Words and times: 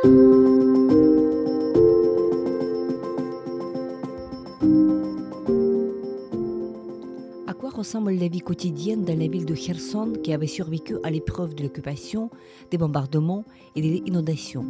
À 0.00 0.06
quoi 7.54 7.70
ressemble 7.70 8.12
la 8.12 8.28
vie 8.28 8.38
quotidienne 8.38 9.02
dans 9.02 9.18
la 9.18 9.26
ville 9.26 9.44
de 9.44 9.54
Kherson 9.54 10.12
qui 10.22 10.32
avait 10.32 10.46
survécu 10.46 10.98
à 11.02 11.10
l'épreuve 11.10 11.56
de 11.56 11.64
l'occupation, 11.64 12.30
des 12.70 12.78
bombardements 12.78 13.44
et 13.74 13.82
des 13.82 14.02
inondations? 14.06 14.64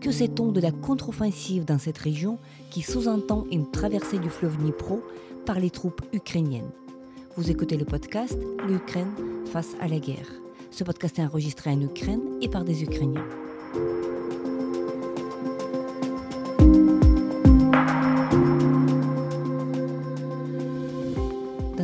Que 0.00 0.12
sait-on 0.12 0.52
de 0.52 0.60
la 0.60 0.70
contre-offensive 0.70 1.64
dans 1.64 1.80
cette 1.80 1.98
région 1.98 2.38
qui 2.70 2.82
sous-entend 2.82 3.46
une 3.50 3.68
traversée 3.68 4.20
du 4.20 4.30
fleuve 4.30 4.58
Dnipro 4.58 5.02
par 5.46 5.58
les 5.58 5.70
troupes 5.70 6.02
ukrainiennes? 6.12 6.70
Vous 7.36 7.50
écoutez 7.50 7.76
le 7.76 7.86
podcast 7.86 8.38
L'Ukraine 8.68 9.10
face 9.46 9.74
à 9.80 9.88
la 9.88 9.98
guerre. 9.98 10.30
Ce 10.70 10.84
podcast 10.84 11.18
est 11.18 11.24
enregistré 11.24 11.72
en 11.72 11.80
Ukraine 11.80 12.22
et 12.40 12.48
par 12.48 12.62
des 12.62 12.84
Ukrainiens. 12.84 13.26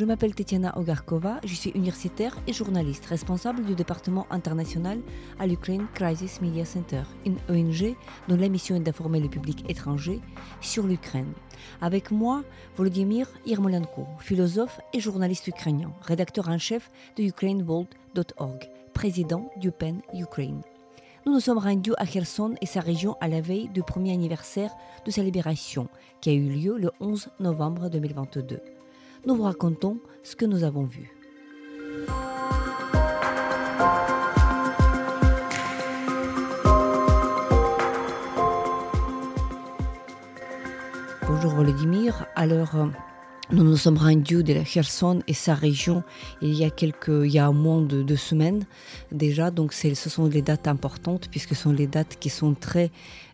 Je 0.00 0.06
m'appelle 0.06 0.34
Tetiana 0.34 0.78
Ogarkova, 0.78 1.40
je 1.44 1.54
suis 1.54 1.72
universitaire 1.72 2.34
et 2.46 2.54
journaliste 2.54 3.04
responsable 3.04 3.66
du 3.66 3.74
département 3.74 4.26
international 4.30 4.98
à 5.38 5.46
l'Ukraine 5.46 5.88
Crisis 5.92 6.40
Media 6.40 6.64
Center, 6.64 7.02
une 7.26 7.36
ONG 7.50 7.94
dont 8.26 8.38
la 8.38 8.48
mission 8.48 8.76
est 8.76 8.80
d'informer 8.80 9.20
le 9.20 9.28
public 9.28 9.62
étranger 9.68 10.22
sur 10.62 10.86
l'Ukraine. 10.86 11.34
Avec 11.82 12.12
moi, 12.12 12.42
Volodymyr 12.78 13.28
Yermolenko, 13.44 14.06
philosophe 14.20 14.80
et 14.94 15.00
journaliste 15.00 15.48
ukrainien, 15.48 15.92
rédacteur 16.00 16.48
en 16.48 16.56
chef 16.56 16.90
de 17.18 17.24
ukrainevolt.org, 17.24 18.70
président 18.94 19.50
d'UPEN 19.58 20.00
Ukraine. 20.14 20.62
Nous 21.26 21.34
nous 21.34 21.40
sommes 21.40 21.58
rendus 21.58 21.92
à 21.98 22.06
Kherson 22.06 22.54
et 22.62 22.66
sa 22.66 22.80
région 22.80 23.18
à 23.20 23.28
la 23.28 23.42
veille 23.42 23.68
du 23.68 23.82
premier 23.82 24.14
anniversaire 24.14 24.74
de 25.04 25.10
sa 25.10 25.22
libération, 25.22 25.88
qui 26.22 26.30
a 26.30 26.32
eu 26.32 26.48
lieu 26.48 26.78
le 26.78 26.90
11 27.00 27.28
novembre 27.38 27.90
2022 27.90 28.79
nous 29.26 29.36
vous 29.36 29.42
racontons 29.42 29.98
ce 30.22 30.36
que 30.36 30.44
nous 30.44 30.64
avons 30.64 30.84
vu. 30.84 31.12
Bonjour 41.26 41.52
Volodymyr. 41.52 42.26
Alors, 42.34 42.74
euh, 42.76 42.86
nous 43.52 43.64
nous 43.64 43.76
sommes 43.76 43.98
rendus 43.98 44.44
de 44.44 44.52
la 44.52 44.62
Kherson 44.62 45.22
et 45.26 45.34
sa 45.34 45.54
région 45.54 46.04
il 46.40 46.54
y 46.54 46.64
a 46.64 46.70
quelques, 46.70 47.08
il 47.08 47.32
y 47.32 47.38
a 47.38 47.50
moins 47.50 47.80
de 47.80 48.02
deux 48.02 48.16
semaines 48.16 48.64
déjà. 49.10 49.50
Donc, 49.50 49.72
ce 49.72 49.94
sont 49.94 50.28
des 50.28 50.42
dates 50.42 50.68
importantes 50.68 51.28
puisque 51.30 51.54
ce 51.56 51.62
sont 51.62 51.72
les 51.72 51.86
dates 51.86 52.16
qui 52.20 52.28
sont 52.28 52.54
très 52.54 52.90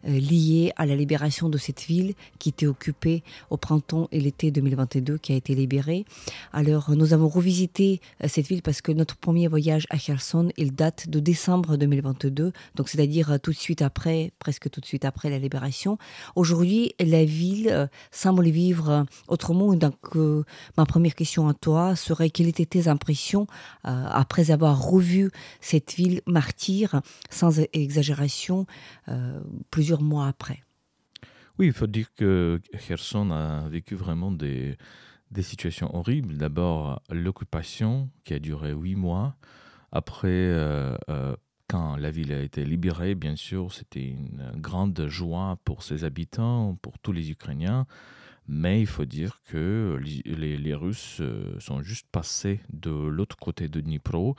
euh, 0.09 0.19
lié 0.19 0.73
à 0.77 0.87
la 0.87 0.95
libération 0.95 1.49
de 1.49 1.59
cette 1.59 1.83
ville 1.83 2.15
qui 2.39 2.51
était 2.51 2.67
occupée 2.67 3.23
au 3.51 3.57
printemps 3.57 4.09
et 4.13 4.21
l'été 4.21 4.51
2022, 4.51 5.19
qui 5.19 5.33
a 5.33 5.37
été 5.37 5.55
libérée. 5.55 6.05
Alors, 6.53 6.93
nous 6.95 7.13
avons 7.13 7.29
revisité 7.29 8.01
euh, 8.23 8.29
cette 8.29 8.47
ville 8.47 8.63
parce 8.63 8.81
que 8.81 8.93
notre 8.93 9.17
premier 9.17 9.49
voyage 9.49 9.87
à 9.91 9.99
Kherson, 9.99 10.51
il 10.57 10.75
date 10.75 11.09
de 11.09 11.21
décembre 11.21 11.77
2022, 11.77 12.53
donc 12.75 12.89
c'est-à-dire 12.89 13.33
euh, 13.33 13.39
tout 13.39 13.51
de 13.51 13.57
suite 13.57 13.83
après, 13.83 14.33
presque 14.39 14.71
tout 14.71 14.81
de 14.81 14.87
suite 14.87 15.05
après 15.05 15.29
la 15.29 15.39
libération. 15.39 15.99
Aujourd'hui, 16.37 16.95
la 17.01 17.25
ville 17.25 17.89
semble 18.11 18.49
vivre 18.49 19.07
autrement. 19.29 19.75
Ma 20.15 20.87
première 20.87 21.15
question 21.15 21.49
à 21.49 21.55
toi 21.55 21.97
serait 21.97 22.31
quelles 22.31 22.49
étaient 22.49 22.67
tes 22.67 22.89
impressions 22.89 23.47
après 23.85 24.51
avoir 24.51 24.81
revu 24.81 25.31
cette 25.61 25.95
ville 25.95 26.21
martyre, 26.27 27.01
sans 27.31 27.61
exagération, 27.73 28.67
plusieurs 29.71 30.03
mois 30.03 30.29
après? 30.29 30.63
Oui, 31.59 31.67
il 31.69 31.73
faut 31.73 31.87
dire 31.87 32.09
que 32.15 32.61
Kherson 32.87 33.31
a 33.31 33.69
vécu 33.69 33.95
vraiment 33.95 34.31
des, 34.31 34.77
situations 35.41 35.95
horribles. 35.95 36.37
D'abord, 36.37 37.03
l'occupation 37.11 38.11
qui 38.25 38.35
a 38.35 38.39
duré 38.39 38.73
huit 38.73 38.95
mois. 38.95 39.37
Après, 39.91 40.29
euh, 40.29 40.97
euh, 41.09 41.35
quand 41.69 41.97
la 41.97 42.11
ville 42.11 42.33
a 42.33 42.43
été 42.43 42.65
libérée, 42.65 43.15
bien 43.15 43.37
sûr, 43.37 43.73
c'était 43.73 44.05
une 44.05 44.53
grande 44.57 45.07
joie 45.09 45.59
pour 45.65 45.83
ses 45.83 46.05
habitants, 46.05 46.79
pour 46.83 46.99
tous 46.99 47.13
les 47.13 47.31
Ukrainiens. 47.31 47.87
Mais 48.49 48.81
il 48.81 48.87
faut 48.87 49.05
dire 49.05 49.41
que 49.47 49.99
les, 50.03 50.75
Russes 50.75 51.19
euh, 51.21 51.59
sont 51.59 51.83
juste 51.83 52.07
passés 52.13 52.61
de 52.73 52.91
l'autre 52.91 53.37
côté 53.37 53.69
de 53.69 53.81
Dnipro 53.81 54.37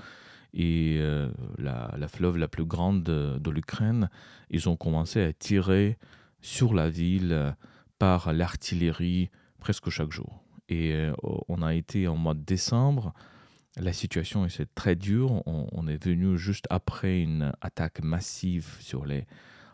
et 0.54 0.98
euh, 1.00 1.30
la, 1.58 2.08
fleuve 2.08 2.38
la 2.38 2.48
plus 2.48 2.66
grande 2.66 3.04
de, 3.04 3.50
l'Ukraine, 3.50 4.10
ils 4.50 4.70
ont 4.70 4.78
commencé 4.78 5.22
à 5.22 5.34
tirer 5.34 5.98
sur 6.42 6.74
la 6.74 6.90
ville 6.90 7.56
par 8.00 8.32
l'artillerie 8.32 9.30
presque 9.60 9.90
chaque 9.90 10.12
jour. 10.12 10.44
Et 10.70 10.94
euh, 10.94 11.14
on 11.48 11.62
a 11.62 11.74
été 11.74 12.08
en 12.08 12.16
mois 12.16 12.34
de 12.34 12.44
décembre, 12.44 13.14
la 13.80 13.94
situation 13.94 14.46
est 14.46 14.74
très 14.74 14.96
dure, 14.96 15.44
on, 15.46 15.88
est 15.88 16.04
venu 16.04 16.38
juste 16.38 16.66
après 16.72 17.22
une 17.22 17.52
attaque 17.62 18.02
massive 18.02 18.76
sur 18.80 19.06
les, 19.06 19.28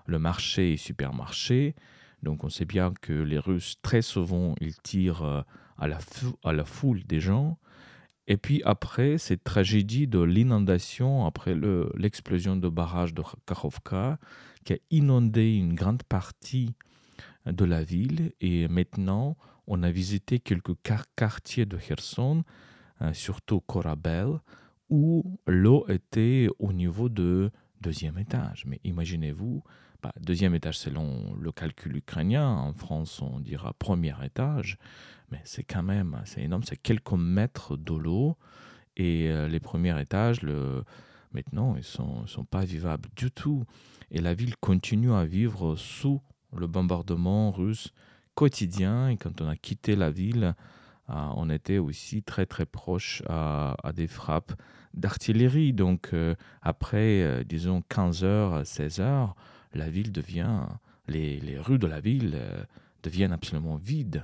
le 0.08 0.20
marché 0.20 0.74
et 0.74 0.78
supermarché. 0.78 1.76
Donc 2.24 2.44
on 2.44 2.50
sait 2.50 2.66
bien 2.66 2.94
que 3.02 3.14
les 3.14 3.38
Russes, 3.38 3.76
très 3.82 4.02
souvent, 4.02 4.56
ils 4.62 4.78
tirent 4.78 5.24
euh, 5.24 5.42
à 5.78 5.88
la, 5.88 6.66
foule 6.66 7.04
des 7.04 7.20
gens. 7.20 7.58
Et 8.28 8.38
puis 8.38 8.62
après, 8.64 9.18
cette 9.18 9.44
tragédie 9.44 10.08
de 10.08 10.22
l'inondation, 10.22 11.26
après 11.26 11.56
l'explosion 11.96 12.56
de 12.56 12.70
barrage 12.70 13.14
de 13.14 13.22
Kakhovka, 13.46 14.18
qui 14.64 14.74
a 14.74 14.78
inondé 14.90 15.58
une 15.58 15.76
grande 15.76 16.04
partie 16.04 16.74
de 17.46 17.66
la 17.66 17.84
ville. 17.84 18.32
Et 18.40 18.70
maintenant, 18.70 19.36
on 19.68 19.84
a 19.84 19.92
visité 19.92 20.40
quelques 20.40 20.76
quartiers 21.16 21.66
de 21.66 21.76
Kherson, 21.76 22.44
euh, 23.02 23.14
surtout 23.14 23.60
Korabel, 23.60 24.40
où 24.90 25.40
l'eau 25.46 25.86
était 25.90 26.48
au 26.60 26.72
niveau 26.72 27.10
de 27.10 27.52
deuxième 27.84 28.18
étage. 28.18 28.64
Mais 28.66 28.80
imaginez-vous, 28.84 29.64
bah, 30.02 30.14
deuxième 30.20 30.56
étage 30.56 30.78
selon 30.78 31.36
le 31.36 31.52
calcul 31.52 31.98
ukrainien, 31.98 32.48
en 32.48 32.74
France 32.74 33.22
on 33.22 33.40
dira 33.40 33.74
premier 33.74 34.16
étage, 34.24 34.78
mais 35.32 35.42
c'est 35.44 35.64
quand 35.64 35.84
même 35.84 36.22
c'est 36.26 36.42
énorme, 36.42 36.64
c'est 36.64 36.82
quelques 36.82 37.12
mètres 37.12 37.78
de 37.78 37.94
l'eau 37.94 38.38
et 38.96 39.30
euh, 39.30 39.48
les 39.48 39.60
premiers 39.60 40.00
étages, 40.00 40.42
le, 40.42 40.84
maintenant, 41.34 41.74
ils 41.76 41.80
ne 41.80 41.84
sont, 41.84 42.28
sont 42.28 42.46
pas 42.46 42.64
vivables 42.64 43.10
du 43.16 43.32
tout. 43.32 43.66
Et 44.12 44.22
la 44.22 44.34
ville 44.34 44.56
continue 44.58 45.14
à 45.14 45.26
vivre 45.26 45.76
sous 45.76 46.22
le 46.56 46.68
bombardement 46.68 47.52
russe 47.52 47.92
quotidien. 48.36 49.10
Et 49.10 49.18
quand 49.18 49.42
on 49.42 49.48
a 49.48 49.56
quitté 49.56 49.96
la 49.96 50.12
ville, 50.12 50.56
euh, 51.10 51.14
on 51.36 51.50
était 51.50 51.78
aussi 51.78 52.24
très 52.24 52.46
très 52.46 52.66
proche 52.66 53.22
à, 53.28 53.76
des 53.94 54.08
frappes 54.08 54.54
d'artillerie. 54.94 55.74
Donc 55.74 56.12
euh, 56.14 56.36
après, 56.62 57.44
disons 57.46 57.82
15 57.90 58.24
heures, 58.24 58.66
16 58.66 59.00
heures, 59.00 59.36
la 59.74 59.90
ville 59.90 60.12
devient, 60.12 60.62
les, 61.08 61.40
les 61.40 61.58
rues 61.60 61.80
de 61.80 61.88
la 61.88 62.00
ville 62.00 62.40
deviennent 63.04 63.34
absolument 63.34 63.76
vides. 63.76 64.24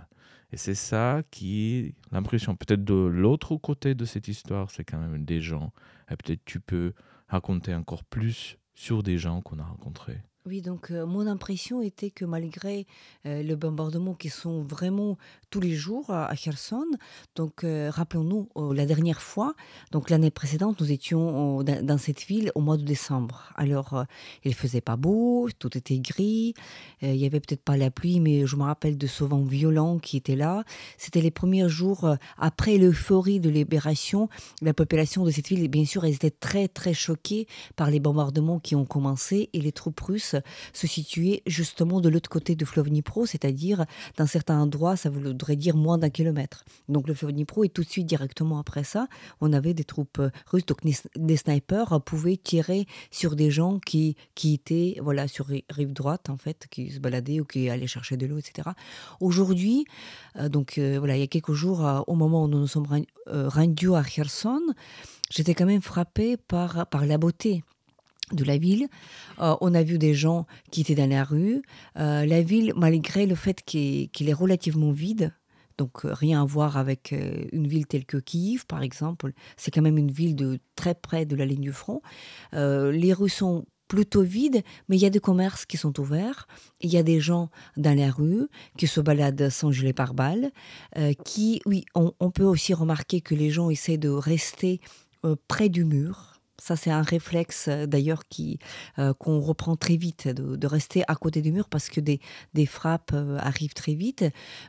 Et 0.51 0.57
c'est 0.57 0.75
ça 0.75 1.21
qui 1.29 1.75
est 1.75 1.93
l'impression. 2.11 2.55
Peut-être 2.55 2.83
de 2.83 2.93
l'autre 2.93 3.55
côté 3.57 3.93
de 3.93 4.05
cette 4.05 4.27
histoire, 4.27 4.71
c'est 4.71 4.83
quand 4.83 4.97
même 4.97 5.23
des 5.25 5.41
gens. 5.41 5.71
Et 6.09 6.15
peut-être 6.15 6.43
tu 6.45 6.59
peux 6.59 6.93
raconter 7.27 7.75
encore 7.75 8.03
plus 8.03 8.57
sur 8.73 9.03
des 9.03 9.17
gens 9.17 9.41
qu'on 9.41 9.59
a 9.59 9.63
rencontrés. 9.63 10.21
Oui, 10.45 10.61
donc 10.61 10.89
euh, 10.89 11.05
mon 11.05 11.27
impression 11.27 11.81
était 11.81 12.11
que 12.11 12.23
malgré 12.23 12.87
euh, 13.25 13.43
le 13.43 13.57
bombardement 13.57 14.13
qui 14.13 14.29
sont 14.29 14.61
vraiment 14.63 15.17
tous 15.49 15.59
les 15.59 15.75
jours 15.75 16.09
à, 16.11 16.33
Kherson, 16.37 16.85
donc 17.35 17.65
euh, 17.65 17.89
rappelons-nous 17.91 18.47
la 18.73 18.85
dernière 18.85 19.21
fois, 19.21 19.53
donc 19.91 20.09
l'année 20.09 20.31
précédente, 20.31 20.79
nous 20.79 20.91
étions 20.93 21.61
dans, 21.63 21.97
cette 21.97 22.23
ville 22.23 22.53
au 22.55 22.61
mois 22.61 22.77
de 22.77 22.83
décembre. 22.83 23.51
Alors 23.55 24.05
il 24.45 24.53
faisait 24.53 24.79
pas 24.79 24.95
beau, 24.95 25.49
tout 25.59 25.77
était 25.77 25.99
gris, 25.99 26.53
il 27.01 27.15
y 27.15 27.25
avait 27.25 27.39
peut-être 27.39 27.63
pas 27.63 27.75
la 27.75 27.91
pluie, 27.91 28.19
mais 28.19 28.45
je 28.45 28.55
me 28.55 28.63
rappelle 28.63 28.97
de 28.97 29.07
ce 29.07 29.23
vent 29.23 29.43
violent 29.43 29.97
qui 29.97 30.15
était 30.17 30.35
là. 30.35 30.63
C'était 30.97 31.21
les 31.21 31.31
premiers 31.31 31.67
jours 31.67 32.15
après 32.37 32.77
l'euphorie 32.77 33.39
de 33.39 33.49
libération. 33.49 34.29
La 34.61 34.73
population 34.73 35.25
de 35.25 35.31
cette 35.31 35.47
ville, 35.47 35.67
bien 35.67 35.85
sûr, 35.85 36.05
elle 36.05 36.13
était 36.13 36.31
très 36.31 36.67
très 36.67 36.93
choquée 36.93 37.47
par 37.75 37.89
les 37.89 37.99
bombardements 37.99 38.59
qui 38.59 38.75
ont 38.75 38.85
commencé 38.85 39.49
et 39.53 39.61
les 39.61 39.71
troupes 39.71 39.99
russes 39.99 40.28
se 40.73 40.87
situait 40.87 41.41
justement 41.45 42.01
de 42.01 42.09
l'autre 42.09 42.29
côté 42.29 42.55
du 42.55 42.65
fleuve 42.65 42.89
Dnipro, 42.89 43.25
c'est-à-dire 43.25 43.85
dans 44.17 44.27
certains 44.27 44.59
endroits, 44.59 44.95
ça 44.95 45.09
voudrait 45.09 45.55
dire 45.55 45.75
moins 45.75 45.97
d'un 45.97 46.09
kilomètre. 46.09 46.65
Donc 46.87 47.07
le 47.07 47.13
fleuve 47.13 47.31
Dnipro 47.31 47.63
et 47.63 47.69
tout 47.69 47.83
de 47.83 47.89
suite 47.89 48.07
directement 48.07 48.59
après 48.59 48.83
ça, 48.83 49.07
on 49.41 49.53
avait 49.53 49.73
des 49.73 49.83
troupes 49.83 50.21
russes, 50.47 50.65
donc 50.65 50.79
des 51.15 51.37
snipers 51.37 52.01
pouvaient 52.01 52.37
tirer 52.37 52.85
sur 53.11 53.35
des 53.35 53.51
gens 53.51 53.79
qui, 53.79 54.15
qui 54.35 54.53
étaient 54.53 54.97
voilà 55.01 55.27
sur 55.27 55.47
rive 55.69 55.93
droite 55.93 56.29
en 56.29 56.37
fait, 56.37 56.67
qui 56.69 56.91
se 56.91 56.99
baladaient 56.99 57.39
ou 57.39 57.45
qui 57.45 57.69
allaient 57.69 57.87
chercher 57.87 58.17
de 58.17 58.25
l'eau, 58.25 58.37
etc. 58.37 58.69
Aujourd'hui, 59.19 59.85
euh, 60.37 60.49
donc 60.49 60.77
euh, 60.77 60.97
voilà, 60.99 61.15
il 61.15 61.19
y 61.19 61.23
a 61.23 61.27
quelques 61.27 61.53
jours, 61.53 61.85
euh, 61.85 62.01
au 62.07 62.15
moment 62.15 62.43
où 62.43 62.47
nous 62.47 62.59
nous 62.59 62.67
sommes 62.67 62.87
rendus 63.27 63.95
à 63.95 64.03
Kherson, 64.03 64.61
j'étais 65.29 65.53
quand 65.53 65.65
même 65.65 65.81
frappée 65.81 66.37
par, 66.37 66.87
par 66.87 67.05
la 67.05 67.17
beauté 67.17 67.63
de 68.31 68.43
la 68.43 68.57
ville. 68.57 68.87
on 69.37 69.73
a 69.73 69.83
vu 69.83 69.97
des 69.97 70.13
gens 70.13 70.45
qui 70.71 70.81
étaient 70.81 70.95
dans 70.95 71.09
la 71.09 71.23
rue. 71.23 71.61
la 71.95 72.41
ville, 72.41 72.73
malgré 72.75 73.25
le 73.25 73.35
fait 73.35 73.63
qu'il 73.63 74.29
est 74.29 74.33
relativement 74.33 74.91
vide, 74.91 75.33
donc 75.77 76.01
rien 76.03 76.41
à 76.41 76.45
voir 76.45 76.77
avec 76.77 77.15
une 77.51 77.67
ville 77.67 77.87
telle 77.87 78.05
que 78.05 78.17
Kiev, 78.17 78.65
par 78.67 78.81
exemple, 78.81 79.31
c'est 79.55 79.71
quand 79.71 79.81
même 79.81 79.97
une 79.97 80.11
ville 80.11 80.35
de 80.35 80.59
très 80.75 80.93
près 80.93 81.25
de 81.25 81.35
la 81.35 81.45
ligne 81.45 81.61
du 81.61 81.71
front. 81.71 82.01
les 82.53 83.13
rues 83.13 83.29
sont 83.29 83.65
plutôt 83.89 84.21
vide, 84.21 84.63
mais 84.87 84.95
il 84.95 85.01
y 85.01 85.05
a 85.05 85.09
des 85.09 85.19
commerces 85.19 85.65
qui 85.65 85.75
sont 85.75 85.99
ouverts, 85.99 86.47
il 86.79 86.93
y 86.93 86.97
a 86.97 87.03
des 87.03 87.19
gens 87.19 87.49
dans 87.75 87.97
la 87.97 88.09
rue 88.09 88.47
qui 88.77 88.87
se 88.87 89.01
baladent 89.01 89.49
sans 89.49 89.71
gilet 89.71 89.91
pare-balles, 89.91 90.51
euh, 90.95 91.11
qui, 91.25 91.61
oui, 91.65 91.83
on, 91.95 92.31
peut 92.31 92.45
aussi 92.45 92.73
remarquer 92.73 93.19
que 93.19 93.35
les 93.35 93.49
gens 93.49 93.69
essaient 93.69 93.97
de 93.97 94.09
rester 94.09 94.79
euh, 95.25 95.35
près 95.47 95.67
du 95.67 95.83
mur, 95.83 96.38
ça, 96.61 96.75
c'est 96.75 96.91
un 96.91 97.01
réflexe 97.01 97.67
euh, 97.67 97.85
d'ailleurs 97.85 98.23
euh, 98.99 99.13
qu'on 99.13 99.39
reprend 99.39 99.75
très 99.75 99.97
vite, 99.97 100.27
de, 100.27 100.67
rester 100.67 101.03
à 101.07 101.15
côté 101.15 101.41
du 101.41 101.51
mur 101.51 101.67
parce 101.69 101.89
que 101.89 101.99
des, 101.99 102.19
des 102.53 102.65
frappes 102.65 103.11
euh, 103.13 103.37
arrivent 103.39 103.73
très 103.73 103.93
vite. 103.93 104.25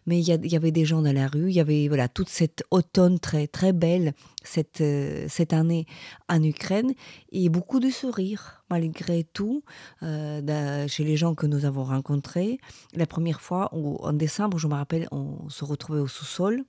Mais 0.06 0.20
il 0.20 0.26
y, 0.26 0.56
avait 0.56 0.70
des 0.70 0.84
gens 0.84 1.02
dans 1.02 1.12
la 1.12 1.26
rue, 1.26 1.50
il 1.50 1.54
y 1.54 1.60
avait 1.60 1.88
voilà 1.88 2.08
toute 2.08 2.28
cette 2.28 2.64
automne 2.70 3.18
très 3.18 3.46
très 3.46 3.72
belle 3.72 4.12
cette 4.42 4.82
cette 5.28 5.52
année 5.52 5.86
en 6.28 6.42
Ukraine 6.42 6.94
et 7.32 7.48
beaucoup 7.48 7.80
de 7.80 7.90
sourires 7.90 8.64
malgré 8.70 9.24
tout 9.24 9.62
chez 10.00 11.04
les 11.04 11.16
gens 11.16 11.34
que 11.34 11.46
nous 11.46 11.64
avons 11.64 11.84
rencontrés. 11.84 12.58
La 12.94 13.06
première 13.06 13.40
fois, 13.40 13.68
en 13.74 14.12
décembre, 14.12 14.58
je 14.58 14.68
me 14.68 14.74
rappelle, 14.74 15.08
on 15.10 15.48
se 15.48 15.64
retrouvait 15.64 16.00
au 16.00 16.08
sous-sol 16.08 16.64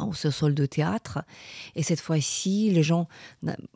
au 0.00 0.12
sol 0.14 0.54
de 0.54 0.66
théâtre. 0.66 1.24
Et 1.74 1.82
cette 1.82 2.00
fois-ci, 2.00 2.70
les 2.70 2.82
gens 2.82 3.08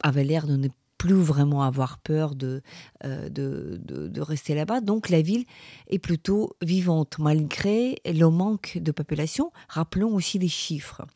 avaient 0.03 0.25
l'air 0.25 0.47
de 0.47 0.57
ne 0.57 0.69
plus 0.99 1.15
vraiment 1.15 1.63
avoir 1.63 1.99
peur 1.99 2.35
de, 2.35 2.61
euh, 3.05 3.29
de, 3.29 3.81
de, 3.85 4.21
rester 4.21 4.55
là-bas. 4.55 4.81
Donc 4.81 5.09
la 5.09 5.23
ville 5.23 5.45
est 5.89 6.01
plutôt 6.01 6.57
vivante, 6.61 7.19
malgré 7.21 8.01
le 8.05 8.29
manque 8.29 8.79
de 8.79 8.91
population. 8.91 9.53
Rappelons 9.69 10.13
aussi 10.15 10.41
les 10.41 10.49
chiffres. 10.49 11.07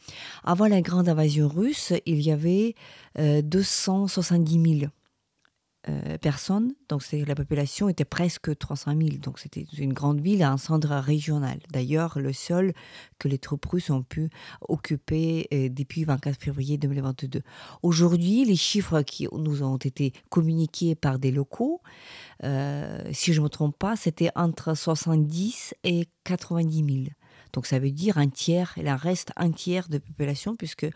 Avant 0.44 0.68
la 0.68 0.80
grande 0.80 1.08
invasion 1.08 1.48
russe, 1.48 1.92
il 2.06 2.22
y 2.22 2.30
avait 2.30 2.76
euh, 3.18 3.42
270 3.42 4.78
000 4.80 4.90
euh, 5.88 6.17
personnes, 6.17 6.75
donc 6.88 7.02
la 7.11 7.34
population 7.34 7.88
était 7.88 8.05
presque 8.05 8.56
300 8.56 8.93
000, 8.96 9.17
donc 9.20 9.40
c'était 9.40 9.67
une 9.76 9.93
grande 9.93 10.20
ville 10.20 10.44
à 10.44 10.52
un 10.52 10.56
centre 10.56 10.90
régional. 10.90 11.58
D'ailleurs, 11.73 12.20
le 12.20 12.32
seul 12.32 12.73
que 13.19 13.26
les 13.26 13.38
troupes 13.38 13.67
russes 13.67 13.90
ont 13.90 14.05
pu 14.05 14.31
occuper 14.69 15.49
euh, 15.52 15.69
depuis 15.69 16.05
24 16.05 16.38
février 16.38 16.79
2022. 16.79 17.43
Aujourd'hui, 17.82 18.44
les 18.44 18.55
chiffres 18.55 19.02
qui 19.02 19.26
nous 19.32 19.64
ont 19.64 19.76
été 19.76 20.12
communiqués 20.29 20.94
par 20.94 21.19
des 21.19 21.32
locaux, 21.32 21.81
euh, 22.44 23.02
si 23.12 23.32
je 23.32 23.40
ne 23.40 23.44
me 23.44 23.49
trompe 23.49 23.76
pas, 23.76 23.96
c'était 23.96 24.31
entre 24.37 24.76
70 24.76 25.75
et 25.82 26.06
90 26.23 27.05
000. 27.05 27.06
Donc 27.52 27.66
ça 27.66 27.78
veut 27.78 27.90
dire 27.90 28.19
un 28.19 28.28
tiers, 28.28 28.75
il 28.76 28.88
en 28.88 28.96
reste 28.96 29.32
un 29.37 29.50
tiers 29.50 29.88
de 29.88 29.99
population 29.99 30.56
puisque 30.56 30.87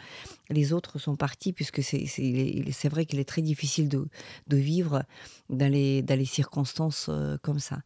les 0.49 0.73
autres 0.73 0.99
sont 0.99 1.17
partis, 1.17 1.53
puisque 1.53 1.83
c'est 1.83 2.89
vrai 2.89 3.05
qu'il 3.05 3.19
est 3.19 3.29
très 3.29 3.43
difficile 3.43 3.89
de, 3.89 4.09
vivre 4.57 5.03
dans 5.51 5.71
les, 5.71 6.03
dans 6.03 6.19
les 6.19 6.25
circonstances 6.25 7.07
euh, 7.09 7.37
comme 7.43 7.59
ça. 7.59 7.81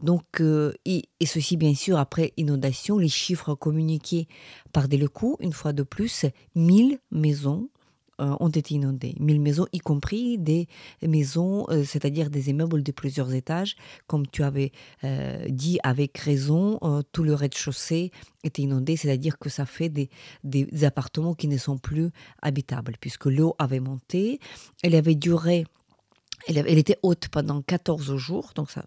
Donc, 0.00 0.40
euh, 0.40 0.72
et, 0.84 1.04
ceci 1.24 1.56
bien 1.56 1.74
sûr 1.74 1.98
après 1.98 2.32
inondation, 2.36 2.98
les 2.98 3.08
chiffres 3.08 3.54
communiqués 3.54 4.28
par 4.72 4.88
locaux, 4.88 5.36
une 5.40 5.52
fois 5.52 5.72
de 5.72 5.82
plus, 5.82 6.26
1000 6.54 6.98
maisons 7.10 7.68
ont 8.18 8.48
été 8.48 8.74
inondées. 8.74 9.14
1000 9.20 9.40
maisons, 9.40 9.66
y 9.72 9.78
compris 9.78 10.38
des 10.38 10.68
maisons, 11.02 11.66
euh, 11.68 11.84
c'est-à-dire 11.84 12.30
des 12.30 12.50
immeubles 12.50 12.82
de 12.82 12.92
plusieurs 12.92 13.34
étages. 13.34 13.76
Comme 14.06 14.26
tu 14.26 14.42
avais 14.42 14.72
euh, 15.04 15.46
dit 15.48 15.78
avec 15.82 16.16
raison, 16.18 16.78
tout 17.12 17.22
le 17.22 17.34
rez-de-chaussée 17.34 18.10
était 18.44 18.62
inondé, 18.62 18.96
c'est-à-dire 18.96 19.38
que 19.38 19.48
ça 19.48 19.66
fait 19.66 19.88
des, 19.88 20.08
des, 20.44 20.84
appartements 20.84 21.34
qui 21.34 21.48
ne 21.48 21.58
sont 21.58 21.78
plus 21.78 22.10
habitables, 22.42 22.94
puisque 23.00 23.26
l'eau 23.26 23.54
avait 23.58 23.80
monté. 23.80 24.40
Elle 24.82 24.94
avait 24.94 25.14
duré 25.14 25.64
elle, 26.48 26.78
était 26.78 26.98
haute 27.02 27.28
pendant 27.28 27.60
14 27.62 28.16
jours, 28.16 28.52
donc 28.54 28.70
ça, 28.70 28.84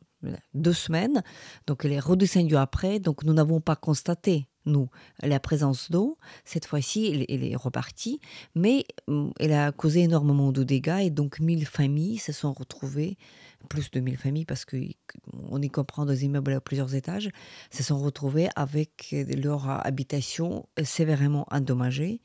deux 0.54 0.74
semaines. 0.74 1.24
Donc 1.68 1.86
elle 1.86 1.94
est 1.94 2.00
redescendue 2.00 2.58
après. 2.58 3.00
Donc 3.00 3.24
nous 3.24 3.34
n'avons 3.34 3.62
pas 3.62 3.76
constaté 3.76 4.48
nous, 4.70 4.90
la 5.22 5.40
présence 5.40 5.92
d'eau, 5.92 6.18
cette 6.46 6.66
fois-ci, 6.66 7.26
elle, 7.28 7.44
est 7.44 7.56
repartie, 7.56 8.20
mais 8.56 8.86
mm, 9.08 9.30
elle 9.40 9.54
a 9.54 9.72
causé 9.72 10.02
énormément 10.02 10.52
de 10.52 10.64
dégâts 10.64 11.02
et 11.02 11.10
donc 11.10 11.40
1000 11.40 11.66
familles 11.66 12.18
se 12.18 12.32
sont 12.32 12.54
retrouvées, 12.54 13.18
plus 13.68 13.92
de 13.92 14.00
1000 14.00 14.18
familles 14.18 14.46
parce 14.46 14.66
qu'on 14.66 15.62
y 15.62 15.70
comprend 15.70 16.06
des 16.06 16.24
immeubles 16.24 16.54
à 16.54 16.62
plusieurs 16.62 16.96
étages, 16.96 17.30
se 17.72 17.84
sont 17.84 18.00
retrouvées 18.00 18.50
avec 18.56 19.14
leur 19.36 19.70
habitation 19.70 20.68
sévèrement 20.84 21.46
endommagée, 21.52 22.22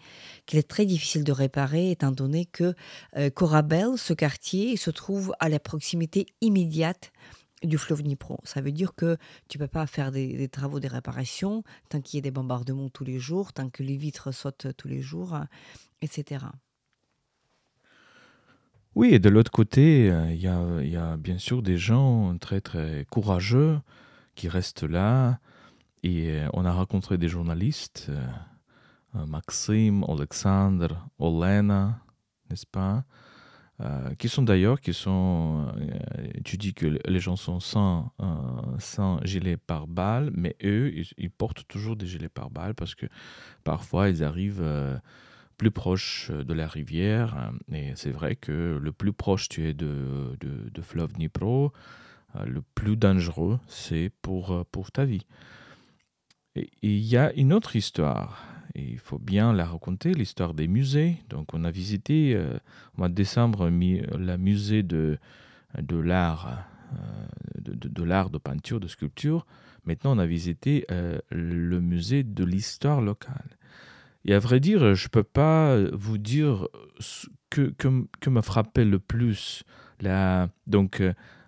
qu'il 0.47 0.59
est 0.59 0.69
très 0.69 0.87
difficile 0.87 1.25
de 1.25 1.33
réparer 1.33 1.91
étant 1.91 2.13
donné 2.13 2.47
que 2.47 2.75
euh, 3.17 3.31
Corabel, 3.31 3.97
ce 3.97 4.13
quartier, 4.13 4.77
se 4.77 4.91
trouve 4.91 5.35
à 5.41 5.49
la 5.49 5.59
proximité 5.59 6.27
immédiate 6.41 7.13
du 7.63 7.79
fleuve 7.79 8.03
Dnipro. 8.03 8.39
Ça 8.45 8.61
veut 8.61 8.73
dire 8.73 8.95
que 8.95 9.17
tu 9.49 9.59
peux 9.59 9.69
pas 9.69 9.87
faire 9.87 10.13
des, 10.13 10.49
travaux 10.49 10.81
de 10.81 10.89
réparation 10.89 11.63
tant 11.89 12.01
qu'il 12.01 12.19
y 12.19 12.21
a 12.21 12.23
des 12.23 12.31
bombardements 12.31 12.91
tous 12.91 13.05
les 13.05 13.19
jours, 13.19 13.53
tant 13.53 13.71
que 13.71 13.83
les 13.83 13.97
vitres 13.97 14.33
sautent 14.33 14.69
tous 14.77 14.89
les 14.89 15.01
jours, 15.01 15.39
etc. 16.03 16.47
Oui, 18.95 19.13
et 19.13 19.19
de 19.19 19.29
l'autre 19.29 19.51
côté, 19.51 20.11
euh, 20.11 20.33
il 20.33 20.41
y, 20.41 20.97
a, 20.97 21.17
bien 21.17 21.39
sûr 21.39 21.63
des 21.63 21.77
gens 21.77 22.37
très 22.39 22.61
très 22.61 23.07
courageux 23.11 23.81
qui 24.37 24.49
restent 24.49 24.85
là. 24.85 25.41
Et 26.05 26.31
euh, 26.31 26.49
on 26.53 26.65
a 26.65 26.71
rencontré 26.71 27.19
des 27.19 27.29
journalistes, 27.29 28.07
euh, 28.09 29.27
Maxime, 29.27 30.05
Alexandre, 30.09 31.09
Olena, 31.19 31.99
n'est-ce 32.51 32.67
pas? 32.67 33.05
Euh, 33.81 34.15
qui 34.15 34.29
sont 34.29 34.43
d'ailleurs, 34.43 34.81
qui 34.81 34.95
sont, 34.95 35.67
euh, 35.77 36.31
tu 36.45 36.57
dis 36.57 36.75
que 36.75 36.87
les 37.09 37.19
gens 37.19 37.35
sont 37.35 37.59
sans, 37.59 38.13
euh, 38.21 38.27
sans 38.79 39.21
gilet 39.25 39.57
pare-balles, 39.57 40.31
mais 40.33 40.55
eux, 40.63 40.93
ils, 41.19 41.31
portent 41.31 41.67
toujours 41.67 41.97
des 41.97 42.07
gilets 42.07 42.29
pare-balles 42.29 42.75
parce 42.75 42.95
que 42.95 43.07
parfois 43.65 44.09
ils 44.11 44.23
arrivent 44.23 44.65
plus 45.59 45.73
proche 45.73 46.31
de 46.31 46.55
la 46.55 46.69
rivière. 46.69 47.53
Et 47.73 47.93
c'est 47.97 48.13
vrai 48.13 48.37
que 48.37 48.79
le 48.81 48.93
plus 48.93 49.13
proche 49.13 49.49
tu 49.49 49.69
es 49.69 49.75
de, 49.75 50.37
fleuve 50.81 51.15
Dnipro, 51.15 51.73
le 52.47 52.63
plus 52.77 52.97
dangereux, 52.97 53.59
c'est 53.67 54.13
pour, 54.23 54.65
ta 54.93 55.05
vie. 55.05 55.27
Il 56.55 57.01
y 57.01 57.17
a 57.17 57.33
une 57.33 57.53
autre 57.53 57.75
histoire 57.75 58.47
il 58.75 58.99
faut 58.99 59.19
bien 59.19 59.53
la 59.53 59.67
raconter, 59.67 60.13
l'histoire 60.15 60.55
des 60.55 60.67
musées. 60.67 61.17
Donc, 61.29 61.55
on 61.55 61.65
a 61.65 61.71
visité 61.71 62.35
euh, 62.35 62.55
au 62.95 62.99
mois 62.99 63.09
de 63.09 63.15
décembre 63.15 63.69
le 63.69 64.37
musée 64.37 64.83
de, 64.83 65.19
de 65.81 65.97
l'art, 65.97 66.67
euh, 66.93 66.99
de, 67.61 68.03
l'art 68.03 68.31
de 68.31 68.39
peinture, 68.39 68.81
de 68.81 68.89
sculpture. 68.89 69.47
Maintenant, 69.85 70.17
on 70.17 70.19
a 70.19 70.27
visité 70.27 70.87
euh, 70.91 71.19
le 71.31 71.81
musée 71.81 72.25
de 72.25 72.45
l'histoire 72.45 73.01
locale. 73.01 73.57
Et 74.25 74.35
à 74.35 74.39
vrai 74.39 74.59
dire, 74.59 74.95
je 74.95 75.05
ne 75.07 75.11
peux 75.11 75.23
pas 75.23 75.79
vous 75.93 76.19
dire 76.19 76.69
que, 77.51 77.73
que, 77.77 78.07
que 78.21 78.31
m'a 78.31 78.43
frappé 78.43 78.85
le 78.85 78.99
plus. 78.99 79.63
La, 80.01 80.49
donc, 80.67 81.03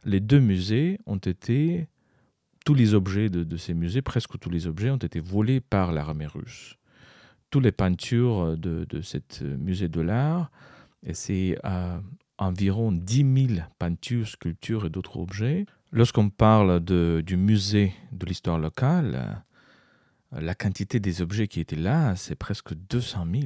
les 0.04 0.20
deux 0.20 0.40
musées 0.40 1.00
ont 1.06 1.16
été 1.16 1.88
tous 2.66 2.74
les 2.74 2.94
objets 2.94 3.30
de, 3.30 3.56
ces 3.56 3.74
musées, 3.74 4.02
presque 4.02 4.38
tous 4.38 4.50
les 4.50 4.66
objets, 4.66 4.90
ont 4.90 4.96
été 4.96 5.20
volés 5.20 5.60
par 5.60 5.92
l'armée 5.92 6.26
russe 6.26 6.75
les 7.60 7.72
peintures 7.72 8.56
de, 8.56 8.86
de 8.88 9.00
ce 9.00 9.44
musée 9.44 9.88
de 9.88 10.00
l'art. 10.00 10.50
Et 11.06 11.14
c'est 11.14 11.58
euh, 11.64 11.98
environ 12.38 12.92
10 12.92 13.48
000 13.56 13.60
peintures, 13.78 14.28
sculptures 14.28 14.86
et 14.86 14.90
d'autres 14.90 15.18
objets. 15.18 15.66
Lorsqu'on 15.92 16.28
parle 16.30 16.80
de, 16.80 17.22
du 17.24 17.36
musée 17.36 17.94
de 18.12 18.26
l'histoire 18.26 18.58
locale, 18.58 19.42
la 20.32 20.54
quantité 20.54 21.00
des 21.00 21.22
objets 21.22 21.46
qui 21.46 21.60
étaient 21.60 21.76
là, 21.76 22.16
c'est 22.16 22.34
presque 22.34 22.74
200 22.74 23.26
000. 23.32 23.44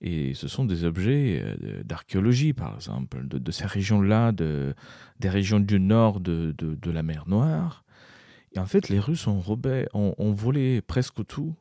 Et 0.00 0.34
ce 0.34 0.48
sont 0.48 0.64
des 0.64 0.84
objets 0.84 1.42
euh, 1.44 1.82
d'archéologie, 1.84 2.54
par 2.54 2.74
exemple, 2.74 3.20
de, 3.24 3.52
ces 3.52 3.66
régions-là, 3.66 4.32
de, 4.32 4.74
des 5.20 5.28
régions 5.28 5.60
du 5.60 5.78
nord 5.78 6.18
de, 6.20 6.54
de, 6.58 6.90
la 6.90 7.04
mer 7.04 7.24
Noire. 7.28 7.84
Et 8.52 8.58
en 8.58 8.66
fait, 8.66 8.88
les 8.88 8.98
Russes 8.98 9.28
ont, 9.28 9.42
ont, 9.94 10.32
volé 10.32 10.80
presque 10.82 11.24
tout. 11.26 11.54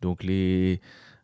Donc 0.00 0.22
les, 0.22 0.80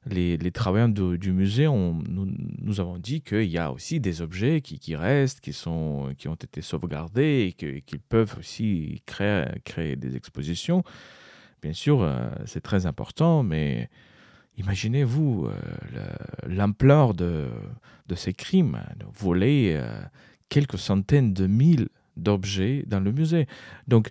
les, 0.06 0.36
les 0.36 0.50
travailleurs 0.50 0.88
du 0.88 1.32
musée, 1.32 1.66
nous, 1.66 2.28
nous, 2.60 2.80
avons 2.80 2.98
dit 2.98 3.22
qu'il 3.22 3.48
y 3.48 3.58
a 3.58 3.72
aussi 3.72 4.00
des 4.00 4.20
objets 4.20 4.60
qui, 4.60 4.96
restent, 4.96 5.40
qui, 5.40 5.52
sont, 5.52 6.14
qui 6.18 6.28
ont 6.28 6.34
été 6.34 6.60
sauvegardés 6.60 7.54
et 7.58 7.80
qu'ils 7.82 8.00
peuvent 8.00 8.36
aussi 8.38 9.02
créer, 9.06 9.96
des 9.96 10.16
expositions. 10.16 10.84
Bien 11.62 11.72
sûr, 11.72 12.02
euh, 12.02 12.28
c'est 12.44 12.62
très 12.62 12.84
important, 12.84 13.42
mais 13.42 13.88
imaginez-vous 14.58 15.46
euh, 15.46 16.06
l'ampleur 16.46 17.14
de, 17.14 17.48
ces 18.14 18.34
crimes, 18.34 18.80
voler 19.14 19.72
euh, 19.74 20.02
quelques 20.50 20.78
centaines 20.78 21.32
de 21.32 21.46
mille 21.46 21.88
d'objets 22.16 22.84
dans 22.86 23.00
le 23.00 23.10
musée. 23.10 23.46
Donc, 23.88 24.10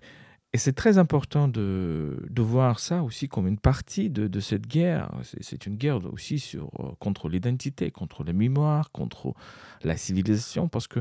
et 0.54 0.60
c'est 0.60 0.74
très 0.74 1.00
important 1.00 1.48
de, 1.48 2.16
voir 2.38 2.80
ça 2.80 3.02
aussi 3.02 3.28
comme 3.28 3.48
une 3.48 3.58
partie 3.58 4.12
de, 4.12 4.40
cette 4.40 4.68
guerre. 4.68 5.10
C'est 5.42 5.66
une 5.66 5.76
guerre 5.76 6.00
aussi 6.14 6.38
sur, 6.38 6.70
contre 7.00 7.28
l'identité, 7.28 7.90
contre 7.90 8.24
la 8.24 8.34
mémoire, 8.34 8.92
contre 8.92 9.34
la 9.84 9.98
civilisation, 9.98 10.68
parce 10.68 10.88
que 10.88 11.00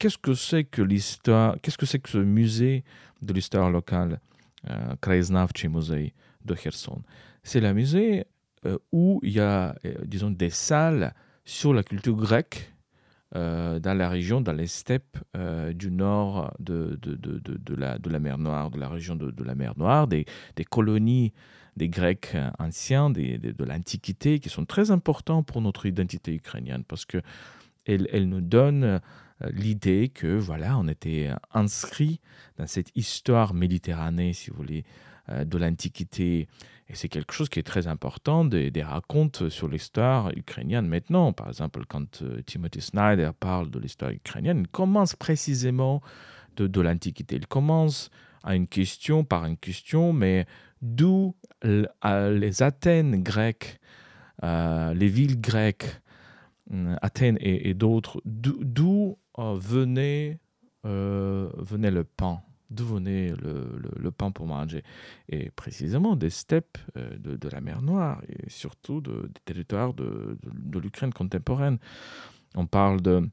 qu'est-ce 0.00 0.18
que 0.18 0.34
c'est 0.34 0.64
que 0.64 0.82
l'histoire, 0.82 1.56
qu'est-ce 1.62 1.78
que 1.78 1.86
c'est 1.86 2.00
que 2.00 2.10
ce 2.10 2.18
musée 2.18 2.82
de 3.22 3.32
l'histoire 3.32 3.70
locale 3.70 4.20
euh, 4.68 4.96
Kraïznavchi 5.00 5.68
Musée 5.68 6.12
de 6.44 6.54
Kherson? 6.54 7.02
C'est 7.44 7.60
le 7.60 7.72
musée 7.72 8.26
euh, 8.66 8.78
où 8.90 9.20
il 9.22 9.30
y 9.30 9.40
a, 9.40 9.76
euh, 9.84 9.94
disons, 10.04 10.30
des 10.32 10.50
salles 10.50 11.14
sur 11.44 11.72
la 11.72 11.84
culture 11.84 12.16
grecque 12.16 12.71
dans 13.34 13.96
la 13.96 14.08
région, 14.08 14.40
dans 14.40 14.52
les 14.52 14.66
steppes 14.66 15.18
du 15.74 15.90
nord 15.90 16.52
de, 16.58 16.98
de, 17.00 17.16
de, 17.16 17.74
la, 17.74 17.98
de 17.98 18.10
la 18.10 18.18
mer 18.18 18.38
Noire, 18.38 18.70
de 18.70 18.78
la 18.78 18.88
région 18.88 19.16
de, 19.16 19.44
la 19.44 19.54
mer 19.54 19.72
Noire, 19.76 20.06
des, 20.06 20.26
des 20.56 20.64
colonies 20.64 21.32
des 21.76 21.88
Grecs 21.88 22.36
anciens, 22.58 23.10
des, 23.10 23.38
de 23.38 23.64
l'Antiquité, 23.64 24.38
qui 24.40 24.48
sont 24.48 24.64
très 24.64 24.90
importants 24.90 25.42
pour 25.42 25.60
notre 25.60 25.86
identité 25.86 26.34
ukrainienne, 26.34 26.84
parce 26.84 27.04
que 27.04 27.22
elle, 27.84 28.28
nous 28.28 28.40
donne 28.40 28.84
euh, 28.84 29.00
l'idée 29.50 30.08
que 30.08 30.38
voilà, 30.38 30.78
on 30.78 30.86
était 30.88 31.30
inscrit 31.52 32.20
dans 32.58 32.66
cette 32.66 32.96
histoire 32.96 33.54
méditerranée, 33.54 34.32
si 34.32 34.50
vous 34.50 34.56
voulez, 34.56 34.84
euh, 34.84 35.11
de 35.28 35.58
l'Antiquité. 35.58 36.48
Et 36.88 36.94
c'est 36.94 37.08
quelque 37.08 37.32
chose 37.32 37.48
qui 37.48 37.58
est 37.58 37.64
très 37.64 37.86
important 37.86 38.44
des, 38.44 38.70
racontes 38.82 39.48
sur 39.48 39.68
l'histoire 39.68 40.30
ukrainienne 40.36 40.86
maintenant. 40.86 41.32
Par 41.32 41.48
exemple, 41.48 41.84
quand 41.88 42.22
euh, 42.22 42.42
Timothy 42.42 42.80
Snyder 42.80 43.30
parle 43.38 43.70
de 43.70 43.78
l'histoire 43.78 44.10
ukrainienne, 44.10 44.60
il 44.60 44.68
commence 44.68 45.16
précisément 45.16 46.02
de, 46.56 46.66
de 46.66 46.80
l'Antiquité. 46.80 47.36
Il 47.36 47.46
commence 47.46 48.10
à 48.42 48.56
une 48.56 48.66
question 48.66 49.24
par 49.24 49.46
une 49.46 49.56
question, 49.56 50.12
mais 50.12 50.46
d'où 50.82 51.34
les 51.62 52.62
Athènes 52.62 53.22
grecques, 53.22 53.78
les 54.42 55.08
villes 55.08 55.40
grecques, 55.40 56.02
Athènes 57.00 57.38
et, 57.40 57.74
d'autres, 57.74 58.20
d'où 58.24 59.18
euh, 59.38 59.54
venait, 59.58 60.38
euh, 60.86 61.50
venait 61.56 61.90
le 61.90 62.04
pain 62.04 62.40
D'où 62.72 62.86
venait 62.86 63.30
le, 63.30 63.80
le, 63.96 64.10
pain 64.10 64.30
pour 64.30 64.46
manger 64.46 64.82
Et 65.28 65.50
précisément 65.50 66.16
des 66.16 66.30
steppes 66.30 66.78
euh, 66.96 67.16
de, 67.18 67.48
la 67.48 67.60
mer 67.60 67.82
Noire 67.82 68.22
et 68.28 68.48
surtout 68.48 69.00
de, 69.00 69.30
des 69.32 69.40
territoires 69.44 69.94
de, 69.94 70.38
de 70.42 70.78
l'Ukraine 70.78 71.12
contemporaine. 71.12 71.78
On 72.54 72.66
parle 72.66 73.00
de, 73.00 73.28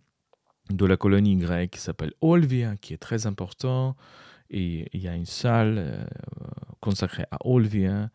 de 0.69 0.85
la 0.85 0.97
colonie 0.97 1.37
grecque 1.37 1.71
qui 1.71 1.79
s'appelle 1.79 2.13
Olvia, 2.21 2.75
qui 2.77 2.93
est 2.93 2.97
très 2.97 3.27
important. 3.27 3.95
Et 4.49 4.89
il 4.93 5.01
y 5.01 5.07
a 5.07 5.15
une 5.15 5.25
salle 5.25 6.07
consacrée 6.79 7.25
à 7.31 7.37
Olvia. 7.45 8.09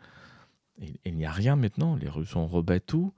Il 1.05 1.17
n'y 1.17 1.25
a 1.25 1.31
rien 1.31 1.57
maintenant. 1.57 1.97
Les 1.97 2.09
Russes 2.09 2.35
ont 2.37 2.47
rebêté 2.47 2.87
tout, 2.87 3.15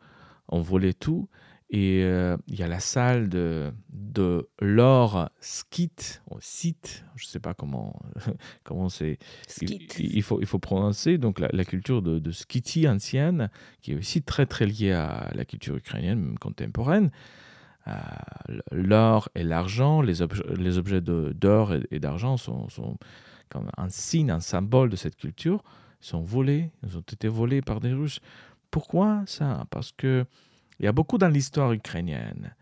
ont 0.48 0.60
volé 0.60 0.94
tout. 0.94 1.28
Et 1.70 2.02
euh, 2.04 2.36
il 2.46 2.54
y 2.56 2.62
a 2.62 2.68
la 2.68 2.78
salle 2.78 3.28
de, 3.28 3.72
de 3.92 4.48
l'or 4.60 5.30
skit, 5.40 6.22
site, 6.38 7.04
je 7.16 7.26
ne 7.26 7.28
sais 7.28 7.40
pas 7.40 7.54
comment 7.54 8.00
comment 8.64 8.88
c'est. 8.88 9.18
Il, 9.60 9.88
il, 9.98 10.22
faut, 10.22 10.40
il 10.40 10.46
faut 10.46 10.60
prononcer 10.60 11.18
donc 11.18 11.40
la, 11.40 11.48
la 11.52 11.64
culture 11.64 12.02
de, 12.02 12.20
de 12.20 12.30
skiti 12.30 12.88
ancienne, 12.88 13.50
qui 13.82 13.92
est 13.92 13.96
aussi 13.96 14.22
très 14.22 14.46
très 14.46 14.66
liée 14.66 14.92
à 14.92 15.30
la 15.34 15.44
culture 15.44 15.76
ukrainienne 15.76 16.38
contemporaine. 16.38 17.10
Euh, 17.88 17.92
l'or 18.70 19.28
et 19.34 19.42
l'argent, 19.42 20.02
les, 20.02 20.22
obje 20.22 20.42
les 20.56 20.78
objets 20.78 21.00
d'or 21.00 21.72
et, 21.74 21.82
et 21.90 22.00
d'argent 22.00 22.36
sont, 22.36 22.68
sont 22.68 22.96
comme 23.48 23.70
un 23.76 23.88
signe, 23.88 24.30
un 24.30 24.40
symbole 24.40 24.88
de 24.88 24.96
cette 24.96 25.16
culture, 25.16 25.62
sont 26.00 26.20
volés, 26.22 26.70
ils 26.84 26.96
ont 26.96 27.00
été 27.00 27.28
volés 27.28 27.62
par 27.62 27.80
des 27.80 27.92
Russes. 27.92 28.20
Pourquoi 28.70 29.22
ça? 29.26 29.66
Parce 29.70 29.92
que 29.92 30.26
il 30.78 30.84
y 30.84 30.88
a 30.88 30.92
beaucoup 30.92 31.18
dans 31.18 31.28
l'histoire 31.28 31.72
ukrainienne 31.72 32.54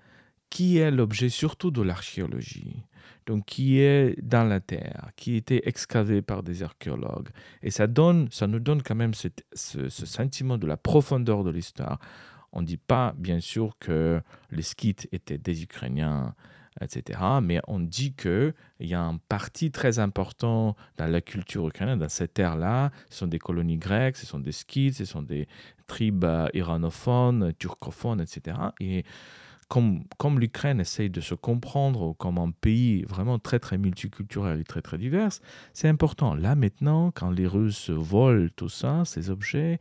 qui 0.55 0.79
est 0.79 0.93
l'objet 0.93 1.31
surtout 1.31 1.73
de 1.73 1.83
l'archéologie, 1.83 2.85
donc 3.27 3.45
qui 3.45 3.81
est 3.81 4.15
dans 4.23 4.45
la 4.45 4.61
terre, 4.61 5.11
qui 5.17 5.35
était 5.35 5.63
excavé 5.65 6.23
par 6.23 6.45
des 6.45 6.63
archéologues. 6.63 7.31
Et 7.65 7.73
ça, 7.73 7.89
donne, 7.89 8.29
ça 8.31 8.47
nous 8.47 8.61
donne 8.61 8.81
quand 8.81 8.95
même 8.95 9.15
ce, 9.15 9.89
sentiment 9.89 10.57
de 10.57 10.69
la 10.69 10.77
profondeur 10.77 11.43
de 11.43 11.51
l'histoire. 11.51 11.99
On 12.53 12.61
ne 12.61 12.67
dit 12.67 12.77
pas, 12.77 13.15
bien 13.19 13.41
sûr, 13.41 13.77
que 13.81 14.23
les 14.53 14.63
skites 14.63 15.09
étaient 15.11 15.39
des 15.39 15.65
Ukrainiens, 15.65 16.37
etc. 16.81 17.21
Mais 17.43 17.61
on 17.69 17.81
dit 17.81 18.15
qu'il 18.15 18.55
y 18.81 18.95
a 18.95 19.01
un 19.01 19.19
parti 19.29 19.71
très 19.71 19.99
important 19.99 20.77
dans 20.97 21.07
la 21.07 21.21
culture 21.21 21.67
ukrainienne, 21.69 21.99
dans 21.99 22.09
cette 22.09 22.35
terre-là. 22.35 22.91
Ce 23.11 23.19
sont 23.19 23.27
des 23.27 23.39
colonies 23.39 23.79
grecques, 23.79 24.17
ce 24.17 24.27
sont 24.27 24.41
des 24.41 24.53
skites, 24.53 24.95
ce 24.95 25.05
sont 25.05 25.23
des 25.23 25.49
tribus 25.87 26.49
iranophones, 26.55 27.53
turcophones, 27.59 28.21
etc. 28.21 28.57
Et 28.81 29.05
comme, 29.69 30.05
comme 30.19 30.41
l'Ukraine 30.41 30.81
essaye 30.81 31.11
de 31.11 31.21
se 31.21 31.35
comprendre 31.35 32.15
comme 32.15 32.39
un 32.39 32.51
pays 32.51 33.03
vraiment 33.05 33.39
très 33.39 33.59
très 33.59 33.79
multiculturel 33.79 34.61
et 34.61 34.65
très 34.65 34.83
très 34.83 34.99
divers, 34.99 35.31
c'est 35.73 35.89
important. 35.89 36.35
Là 36.35 36.55
maintenant, 36.55 37.11
quand 37.11 37.31
les 37.31 37.47
Russes 37.47 37.91
volent 37.91 38.49
tout 38.57 38.69
ça, 38.69 39.05
ces 39.05 39.31
objets, 39.31 39.81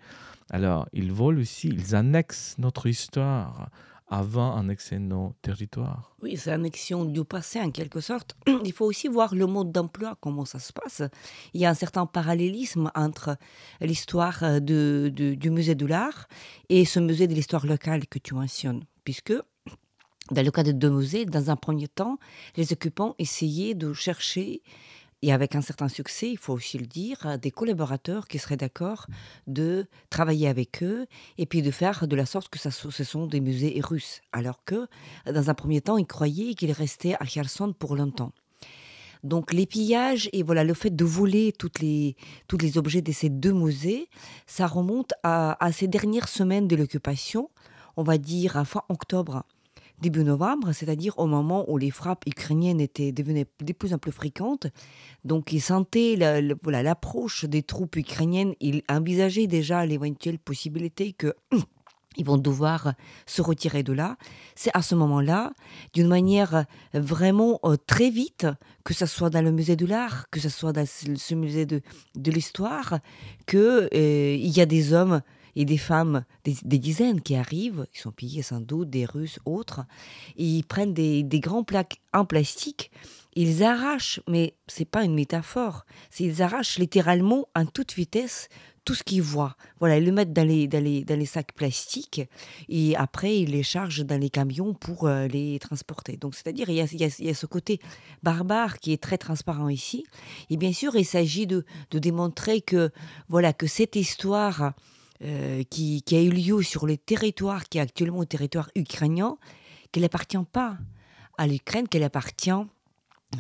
alors 0.50 0.88
ils 0.94 1.12
volent 1.12 1.42
aussi, 1.42 1.70
ils 1.70 1.96
annexent 1.96 2.56
notre 2.60 2.88
histoire 2.88 3.70
avant 4.14 4.56
annexer 4.56 5.00
nos 5.00 5.34
territoires. 5.42 6.16
Oui, 6.22 6.38
c'est 6.38 6.52
annexion 6.52 7.04
du 7.04 7.24
passé 7.26 7.60
en 7.60 7.72
quelque 7.72 8.00
sorte. 8.00 8.38
Il 8.64 8.72
faut 8.72 8.86
aussi 8.86 9.08
voir 9.08 9.34
le 9.34 9.48
mode 9.48 9.72
d'emploi, 9.72 10.16
comment 10.22 10.46
ça 10.46 10.60
se 10.60 10.72
passe. 10.72 11.02
Il 11.56 11.62
y 11.62 11.66
a 11.66 11.70
un 11.72 11.74
certain 11.74 12.06
parallélisme 12.06 12.92
entre 12.94 13.38
l'histoire 13.82 14.62
de, 14.62 15.12
de, 15.12 15.34
du 15.34 15.50
musée 15.50 15.74
de 15.74 15.88
l'art 15.88 16.28
et 16.70 16.86
ce 16.86 17.00
musée 17.00 17.28
de 17.28 17.34
l'histoire 17.34 17.66
locale 17.66 18.06
que 18.06 18.20
tu 18.20 18.36
mentionnes, 18.36 18.84
puisque 19.04 19.34
dans 20.30 20.46
le 20.46 20.52
cas 20.52 20.64
de 20.64 20.72
deux 20.72 20.92
musées, 20.92 21.26
dans 21.26 21.50
un 21.50 21.56
premier 21.56 21.88
temps, 21.88 22.20
les 22.56 22.72
occupants 22.72 23.16
essayaient 23.18 23.74
de 23.74 23.94
chercher 23.94 24.62
et 25.24 25.32
avec 25.32 25.56
un 25.56 25.62
certain 25.62 25.88
succès, 25.88 26.30
il 26.30 26.38
faut 26.38 26.52
aussi 26.52 26.78
le 26.78 26.86
dire, 26.86 27.40
des 27.42 27.50
collaborateurs 27.50 28.28
qui 28.28 28.40
seraient 28.40 28.58
d'accord 28.58 29.08
de 29.48 29.88
travailler 30.10 30.50
avec 30.50 30.84
eux 30.84 31.08
et 31.38 31.46
puis 31.46 31.62
de 31.62 31.72
faire 31.72 32.10
de 32.10 32.16
la 32.18 32.26
sorte 32.26 32.50
que 32.50 32.60
ce 32.60 33.04
sont 33.06 33.26
des 33.26 33.40
musées 33.40 33.80
russes. 33.82 34.20
Alors 34.34 34.66
que, 34.66 34.86
dans 35.26 35.50
un 35.50 35.54
premier 35.54 35.80
temps, 35.80 35.98
ils 35.98 36.06
croyaient 36.06 36.56
qu'ils 36.56 36.74
restaient 36.74 37.16
à 37.22 37.26
Kherson 37.26 37.72
pour 37.72 37.96
longtemps. 37.96 38.34
Donc 39.24 39.54
les 39.54 39.66
pillages 39.66 40.30
et 40.34 40.44
voilà 40.44 40.66
le 40.66 40.74
fait 40.74 40.94
de 40.94 41.06
voler 41.06 41.54
toutes 41.54 41.80
les, 41.80 42.18
tous 42.50 42.58
les 42.58 42.78
objets 42.78 43.02
de 43.02 43.14
ces 43.14 43.30
deux 43.30 43.54
musées, 43.54 44.10
ça 44.46 44.68
remonte 44.68 45.14
à, 45.24 45.64
à 45.66 45.72
ces 45.72 45.88
dernières 45.88 46.28
semaines 46.28 46.68
de 46.68 46.76
l'occupation, 46.76 47.50
on 47.96 48.04
va 48.04 48.18
dire 48.18 48.58
à 48.58 48.66
fin 48.66 48.84
octobre 48.90 49.46
début 50.04 50.24
novembre, 50.24 50.74
c'est-à-dire 50.74 51.18
au 51.18 51.26
moment 51.26 51.66
où 51.70 51.78
les 51.78 51.90
frappes 51.90 52.26
ukrainiennes 52.28 52.82
étaient 52.82 53.12
devenaient 53.12 53.48
de 53.62 53.74
plus 53.74 53.94
en 53.94 53.98
plus 53.98 54.12
fréquentes. 54.12 54.68
Donc, 55.24 55.52
ils 55.54 55.62
sentaient 55.62 56.18
voilà 56.62 56.84
l'approche 56.84 57.46
des 57.46 57.64
troupes 57.64 57.96
ukrainiennes. 57.96 58.54
Ils 58.60 58.84
envisageaient 58.90 59.48
déjà 59.48 59.86
l'éventuelle 59.86 60.38
possibilité 60.38 61.14
que 61.14 61.34
ils 62.18 62.26
vont 62.26 62.38
devoir 62.38 62.94
se 63.26 63.42
retirer 63.42 63.82
de 63.82 63.94
là. 63.94 64.18
C'est 64.56 64.72
à 64.74 64.82
ce 64.82 64.94
moment-là, 64.96 65.54
d'une 65.94 66.08
manière 66.08 66.66
vraiment 66.94 67.60
euh, 67.64 67.78
très 67.88 68.10
vite, 68.10 68.46
que 68.84 68.94
ce 68.94 69.06
soit 69.06 69.30
dans 69.30 69.42
le 69.42 69.52
musée 69.52 69.76
de 69.76 69.86
l'art, 69.86 70.30
que 70.30 70.40
ce 70.40 70.50
soit 70.50 70.74
dans 70.74 70.86
ce 70.86 71.34
musée 71.34 71.66
de, 71.66 71.82
de 72.16 72.32
l'histoire, 72.32 73.00
qu'il 73.48 73.90
euh, 73.94 74.36
y 74.38 74.62
a 74.62 74.66
des 74.66 74.94
hommes 74.94 75.22
et 75.56 75.66
des 75.66 75.78
femmes, 75.78 76.26
des, 76.44 76.80
dizaines 76.80 77.22
qui 77.22 77.36
arrivent, 77.36 77.86
ils 77.94 78.00
sont 78.00 78.12
pillés 78.12 78.42
sans 78.42 78.62
doute, 78.62 78.90
des 78.90 79.06
Russes, 79.06 79.40
autres, 79.46 79.82
et 80.38 80.46
ils 80.46 80.64
prennent 80.64 80.94
des, 80.94 81.24
grands 81.40 81.64
plaques 81.64 82.02
en 82.14 82.26
plastique, 82.26 82.92
ils 83.36 83.64
arrachent, 83.64 84.22
mais 84.28 84.56
c'est 84.68 84.86
pas 84.86 85.04
une 85.04 85.16
métaphore, 85.16 85.86
c'est 86.10 86.24
ils 86.24 86.42
arrachent 86.42 86.78
littéralement 86.78 87.48
en 87.56 87.66
toute 87.66 87.94
vitesse 87.94 88.50
tout 88.86 88.96
ce 88.96 89.04
qu'ils 89.04 89.22
voient. 89.22 89.56
Voilà, 89.80 89.98
ils 89.98 90.06
le 90.06 90.12
mettent 90.12 90.34
dans 90.34 90.46
les, 90.46 90.68
dans 90.68 90.84
les, 90.84 91.04
dans 91.04 91.18
les 91.18 91.26
sacs 91.26 91.54
plastiques 91.54 92.22
et 92.68 92.96
après 92.96 93.40
ils 93.40 93.52
les 93.52 93.64
chargent 93.64 94.06
dans 94.06 94.20
les 94.20 94.30
camions 94.30 94.74
pour 94.74 95.08
euh, 95.08 95.28
les 95.28 95.58
transporter. 95.60 96.18
Donc 96.18 96.36
c'est-à-dire 96.36 96.70
il, 96.70 96.86
il, 96.92 97.26
y 97.26 97.30
a 97.30 97.34
ce 97.34 97.46
côté 97.46 97.80
barbare 98.24 98.80
qui 98.80 98.92
est 98.92 99.02
très 99.02 99.18
transparent 99.18 99.70
ici. 99.70 100.06
Et 100.50 100.58
bien 100.58 100.74
sûr, 100.74 100.96
il 100.96 101.06
s'agit 101.06 101.48
de, 101.48 101.66
de 101.92 102.00
démontrer 102.00 102.62
que 102.62 102.92
voilà 103.30 103.54
que 103.54 103.68
cette 103.68 103.96
histoire 103.96 104.74
euh, 105.22 105.64
qui, 105.70 106.04
a 106.12 106.22
eu 106.22 106.30
lieu 106.30 106.62
sur 106.64 106.86
le 106.86 106.98
territoire 106.98 107.66
qui 107.66 107.78
est 107.78 107.82
actuellement 107.82 108.20
au 108.20 108.26
territoire 108.26 108.70
ukrainien, 108.76 109.38
qu'elle 109.92 110.04
n'appartient 110.04 110.38
pas 110.52 110.78
à 111.38 111.48
l'Ukraine, 111.48 111.88
qu'elle 111.88 112.04
appartient 112.04 112.52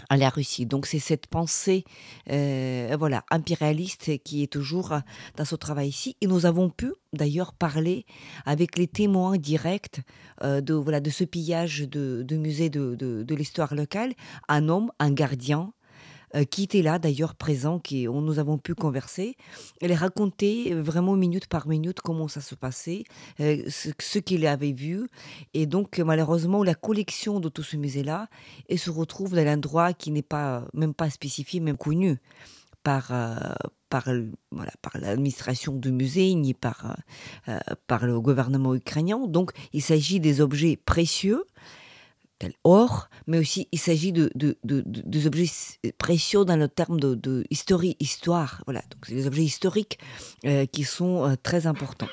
à 0.10 0.18
la 0.18 0.30
Russie. 0.30 0.66
Donc 0.66 0.86
c'est 0.86 1.00
cette 1.00 1.28
pensée 1.28 1.84
euh, 2.32 2.96
voilà 2.98 3.26
impérialiste 3.30 4.24
qui 4.24 4.44
est 4.44 4.52
toujours 4.52 4.94
dans 5.36 5.46
ce 5.46 5.56
travail 5.56 5.90
ici. 5.90 6.16
Et 6.22 6.28
nous 6.28 6.46
avons 6.46 6.70
pu 6.70 6.94
d'ailleurs 7.12 7.54
parler 7.54 8.06
avec 8.46 8.78
les 8.78 8.88
témoins 8.88 9.38
directs 9.38 10.02
euh, 10.44 10.62
de 10.62 10.74
voilà 10.74 11.00
de 11.00 11.10
ce 11.10 11.24
pillage 11.24 11.82
de, 11.82 12.24
de 12.24 12.38
musée 12.38 12.70
de 12.70 13.36
l'histoire 13.36 13.76
locale, 13.76 14.14
un 14.48 14.70
homme, 14.70 14.92
un 15.00 15.12
gardien, 15.12 15.74
euh, 16.36 16.46
qui 16.46 16.64
était 16.64 16.82
là 16.82 16.98
d'ailleurs 16.98 17.36
présent, 17.36 17.80
qui 17.80 18.08
on, 18.08 18.22
nous 18.22 18.40
avons 18.40 18.58
pu 18.58 18.74
converser. 18.74 19.38
Elle 19.82 19.94
racontait 19.94 20.74
vraiment 20.74 21.16
minute 21.16 21.48
par 21.48 21.68
minute 21.68 22.02
comment 22.02 22.28
ça 22.28 22.42
se 22.42 22.56
passait, 22.56 23.04
euh, 23.40 23.64
ce, 23.68 24.20
qu'il 24.20 24.48
avait 24.48 24.72
vu. 24.72 25.08
Et 25.54 25.66
donc 25.66 26.00
malheureusement, 26.00 26.64
la 26.64 26.76
collection 26.76 27.40
de 27.40 27.50
tout 27.50 27.64
ce 27.64 27.78
musée-là, 27.78 28.30
se 28.76 28.90
retrouve 28.90 29.36
dans 29.36 29.46
l'endroit 29.46 29.94
qui 29.94 30.12
n'est 30.12 30.22
pas 30.22 30.66
même 30.74 30.94
pas 30.94 31.10
spécifié, 31.10 31.60
même 31.60 31.78
connu 31.78 32.18
par, 32.82 33.12
euh, 33.12 33.36
par, 33.90 34.10
voilà, 34.52 34.72
par 34.82 34.98
l'administration 35.00 35.74
du 35.74 35.92
musée 35.92 36.34
ni 36.34 36.54
par, 36.54 36.98
par 37.88 38.06
le 38.08 38.20
gouvernement 38.20 38.74
ukrainien. 38.74 39.28
Donc 39.28 39.52
il 39.72 39.82
s'agit 39.82 40.20
des 40.20 40.42
objets 40.42 40.76
précieux 40.76 41.46
or, 42.64 43.10
mais 43.28 43.38
aussi 43.38 43.68
il 43.72 43.80
s'agit 43.80 44.12
de, 44.12 44.32
de, 44.36 44.58
des 44.64 45.28
objets 45.28 45.50
précieux 45.98 46.46
dans 46.46 46.56
le 46.56 46.68
terme 46.68 47.00
de, 47.00 47.46
histoire. 48.00 48.64
Voilà, 48.66 48.82
donc 48.90 49.06
c'est 49.08 49.16
des 49.16 49.28
objets 49.28 49.44
historiques 49.44 50.00
euh, 50.46 50.66
qui 50.66 50.84
sont 50.84 51.26
euh, 51.26 51.36
très 51.42 51.68
importants. 51.68 52.10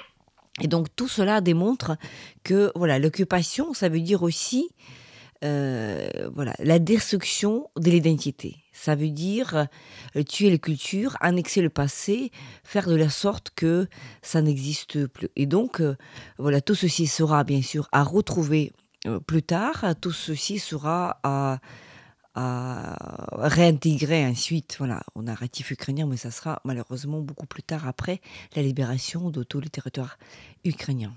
Et 0.62 0.68
donc 0.68 0.88
tout 0.94 1.08
cela 1.08 1.40
démontre 1.40 1.96
que 2.44 2.70
voilà 2.74 2.98
l'occupation, 2.98 3.72
ça 3.72 3.88
veut 3.88 4.00
dire 4.00 4.22
aussi 4.22 4.68
euh, 5.42 6.08
voilà 6.34 6.54
la 6.58 6.78
destruction 6.78 7.68
de 7.76 7.90
l'identité. 7.90 8.56
Ça 8.72 8.94
veut 8.94 9.10
dire 9.10 9.66
tuer 10.28 10.50
les 10.50 10.58
cultures, 10.58 11.16
annexer 11.20 11.60
le 11.60 11.68
passé, 11.70 12.30
faire 12.64 12.88
de 12.88 12.94
la 12.94 13.10
sorte 13.10 13.50
que 13.54 13.86
ça 14.22 14.42
n'existe 14.42 15.06
plus. 15.06 15.28
Et 15.36 15.46
donc 15.46 15.82
voilà 16.38 16.60
tout 16.60 16.74
ceci 16.74 17.06
sera 17.06 17.44
bien 17.44 17.62
sûr 17.62 17.88
à 17.92 18.02
retrouver 18.02 18.72
plus 19.26 19.42
tard, 19.42 19.84
tout 20.00 20.12
ceci 20.12 20.58
sera 20.58 21.20
à, 21.22 21.58
réintégrer 23.32 24.24
ensuite 24.24 24.76
voilà, 24.78 25.02
au 25.14 25.22
narratif 25.22 25.72
ukrainien, 25.72 26.06
mais 26.06 26.16
ça 26.16 26.30
sera 26.30 26.60
malheureusement 26.64 27.20
beaucoup 27.20 27.46
plus 27.46 27.62
tard 27.62 27.86
après 27.86 28.20
la 28.56 28.62
libération 28.62 29.30
de 29.30 29.42
tous 29.42 29.60
les 29.60 29.68
territoires 29.68 30.16
ukrainiens. 30.64 31.12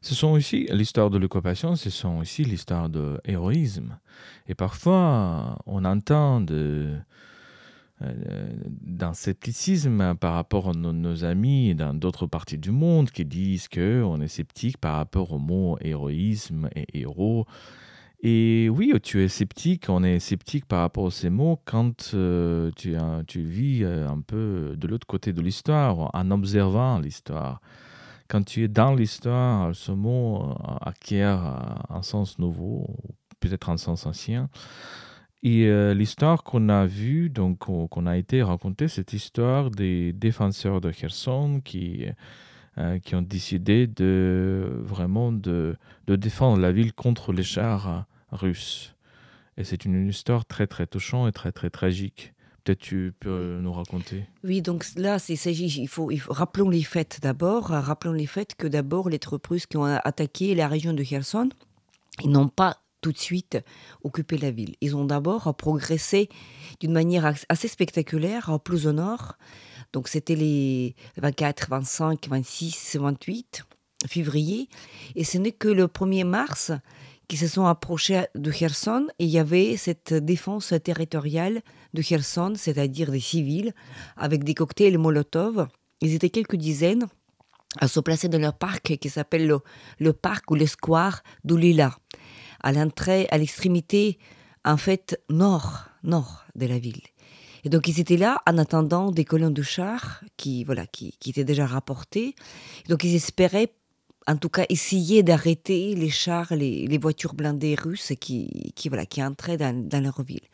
Ce 0.00 0.14
sont 0.14 0.28
aussi 0.28 0.66
l'histoire 0.70 1.10
de 1.10 1.18
l'occupation, 1.18 1.74
ce 1.74 1.90
sont 1.90 2.18
aussi 2.18 2.44
l'histoire 2.44 2.88
de 2.88 3.20
héroïsme. 3.24 3.98
Et 4.46 4.54
parfois, 4.54 5.58
on 5.66 5.84
entend 5.84 6.40
de, 6.40 6.54
euh, 6.54 6.98
d'un 8.00 9.12
scepticisme 9.12 10.14
par 10.14 10.34
rapport 10.34 10.70
à 10.70 10.72
nos, 10.72 11.24
amis 11.24 11.74
dans 11.74 11.94
d'autres 11.94 12.26
parties 12.26 12.58
du 12.58 12.70
monde 12.70 13.10
qui 13.10 13.24
disent 13.24 13.68
qu'on 13.68 14.20
est 14.20 14.28
sceptique 14.28 14.78
par 14.78 14.96
rapport 14.96 15.32
au 15.32 15.38
mot 15.38 15.76
héroïsme 15.80 16.68
et 16.76 16.86
héros. 17.00 17.46
Et 18.20 18.68
oui, 18.68 18.92
tu 19.02 19.22
es 19.22 19.28
sceptique, 19.28 19.86
on 19.88 20.02
est 20.02 20.18
sceptique 20.18 20.66
par 20.66 20.80
rapport 20.80 21.06
à 21.06 21.10
ces 21.10 21.30
mots 21.30 21.60
quand 21.64 22.10
euh, 22.14 22.72
tu, 22.76 23.42
vis 23.42 23.84
euh, 23.84 24.08
un 24.08 24.20
peu 24.20 24.74
de 24.76 24.88
l'autre 24.88 25.06
côté 25.06 25.32
de 25.32 25.40
l'histoire, 25.40 26.10
en 26.12 26.30
observant 26.32 26.98
l'histoire. 26.98 27.60
Quand 28.28 28.44
tu 28.44 28.64
es 28.64 28.68
dans 28.68 28.94
l'histoire, 28.94 29.74
ce 29.74 29.92
mot 29.92 30.54
acquiert 30.80 31.86
un 31.88 32.02
sens 32.02 32.38
nouveau, 32.38 32.96
peut-être 33.40 33.70
un 33.70 33.76
sens 33.76 34.04
ancien. 34.04 34.50
Et 35.42 35.66
euh, 35.66 35.94
l'histoire 35.94 36.42
qu'on 36.42 36.68
a 36.68 36.86
vue, 36.86 37.30
donc 37.30 37.58
qu'on 37.58 38.06
a 38.06 38.16
été 38.16 38.42
racontée, 38.42 38.88
cette 38.88 39.12
histoire 39.12 39.70
des 39.70 40.12
défenseurs 40.12 40.80
de 40.80 40.90
Kherson 40.90 41.60
qui, 41.64 42.06
euh, 42.76 42.98
qui 42.98 43.14
ont 43.14 43.22
décidé 43.22 43.86
de 43.86 44.68
vraiment 44.82 45.30
de, 45.30 45.76
de, 46.08 46.16
défendre 46.16 46.60
la 46.60 46.72
ville 46.72 46.92
contre 46.92 47.32
les 47.32 47.44
chars 47.44 48.06
russes. 48.32 48.94
Et 49.56 49.64
c'est 49.64 49.84
une 49.84 50.08
histoire 50.08 50.44
très 50.44 50.66
très 50.66 50.86
touchante 50.86 51.28
et 51.28 51.32
très 51.32 51.52
très 51.52 51.70
tragique. 51.70 52.34
Peut-être 52.64 52.80
tu 52.80 53.14
peux 53.18 53.58
nous 53.62 53.72
raconter. 53.72 54.26
Oui, 54.42 54.60
donc 54.60 54.84
là, 54.96 55.18
il 55.28 55.38
s'agit, 55.38 55.66
il 55.66 55.88
faut, 55.88 56.10
rappelons 56.28 56.68
les 56.68 56.82
faits 56.82 57.20
d'abord. 57.22 57.68
Rappelons 57.68 58.12
les 58.12 58.26
faits 58.26 58.56
que 58.56 58.66
d'abord 58.66 59.08
les 59.08 59.20
troupes 59.20 59.46
russes 59.46 59.66
qui 59.66 59.76
ont 59.76 59.84
attaqué 59.84 60.54
la 60.56 60.66
région 60.68 60.92
de 60.92 61.02
Kherson, 61.02 61.48
ils 62.22 62.30
n'ont 62.30 62.48
pas 62.48 62.76
tout 63.00 63.12
de 63.12 63.18
suite 63.18 63.58
occuper 64.02 64.38
la 64.38 64.50
ville. 64.50 64.74
Ils 64.80 64.96
ont 64.96 65.04
d'abord 65.04 65.54
progressé 65.56 66.28
d'une 66.80 66.92
manière 66.92 67.34
assez 67.48 67.68
spectaculaire 67.68 68.58
plus 68.60 68.86
au 68.86 68.92
nord. 68.92 69.36
Donc 69.92 70.08
c'était 70.08 70.36
les 70.36 70.94
24, 71.16 71.68
25, 71.70 72.28
26, 72.28 72.96
28 73.00 73.62
février. 74.06 74.68
Et 75.14 75.24
ce 75.24 75.38
n'est 75.38 75.52
que 75.52 75.68
le 75.68 75.86
1er 75.86 76.24
mars 76.24 76.72
qu'ils 77.28 77.38
se 77.38 77.46
sont 77.46 77.66
approchés 77.66 78.24
de 78.34 78.50
Kherson 78.50 79.06
et 79.18 79.24
il 79.24 79.30
y 79.30 79.38
avait 79.38 79.76
cette 79.76 80.14
défense 80.14 80.72
territoriale 80.82 81.60
de 81.92 82.02
Kherson, 82.02 82.54
c'est-à-dire 82.56 83.10
des 83.10 83.20
civils, 83.20 83.74
avec 84.16 84.44
des 84.44 84.54
cocktails 84.54 84.98
Molotov. 84.98 85.68
Ils 86.00 86.14
étaient 86.14 86.30
quelques 86.30 86.56
dizaines 86.56 87.06
à 87.76 87.88
se 87.88 88.00
placer 88.00 88.28
dans 88.28 88.38
leur 88.38 88.54
parc 88.54 88.96
qui 88.96 89.10
s'appelle 89.10 89.46
le, 89.46 89.60
le, 89.98 90.12
parc 90.12 90.50
ou 90.50 90.54
le 90.54 90.66
square 90.66 91.22
d'Oulila 91.44 91.96
à 92.60 92.72
l'entrée, 92.72 93.28
à 93.30 93.38
l'extrémité, 93.38 94.18
en 94.64 94.76
fait, 94.76 95.20
nord, 95.28 95.84
nord 96.02 96.44
de 96.54 96.66
la 96.66 96.78
ville. 96.78 97.02
Et 97.64 97.68
donc 97.68 97.88
ils 97.88 98.00
étaient 98.00 98.16
là 98.16 98.40
en 98.46 98.58
attendant 98.58 99.10
des 99.10 99.24
colonnes 99.24 99.54
de 99.54 99.62
chars 99.62 100.22
qui, 100.36 100.64
voilà, 100.64 100.86
qui, 100.86 101.14
qui 101.20 101.30
étaient 101.30 101.44
déjà 101.44 101.66
rapportés. 101.66 102.34
Donc 102.88 103.04
ils 103.04 103.14
espéraient, 103.14 103.72
en 104.26 104.36
tout 104.36 104.48
cas, 104.48 104.64
essayer 104.68 105.22
d'arrêter 105.22 105.94
les 105.94 106.10
chars, 106.10 106.54
les, 106.54 106.86
les, 106.86 106.98
voitures 106.98 107.34
blindées 107.34 107.74
russes 107.74 108.12
qui, 108.20 108.72
qui, 108.74 108.88
voilà, 108.88 109.06
qui 109.06 109.22
entraient 109.22 109.56
dans, 109.56 110.02
leur 110.02 110.22
ville. 110.22 110.46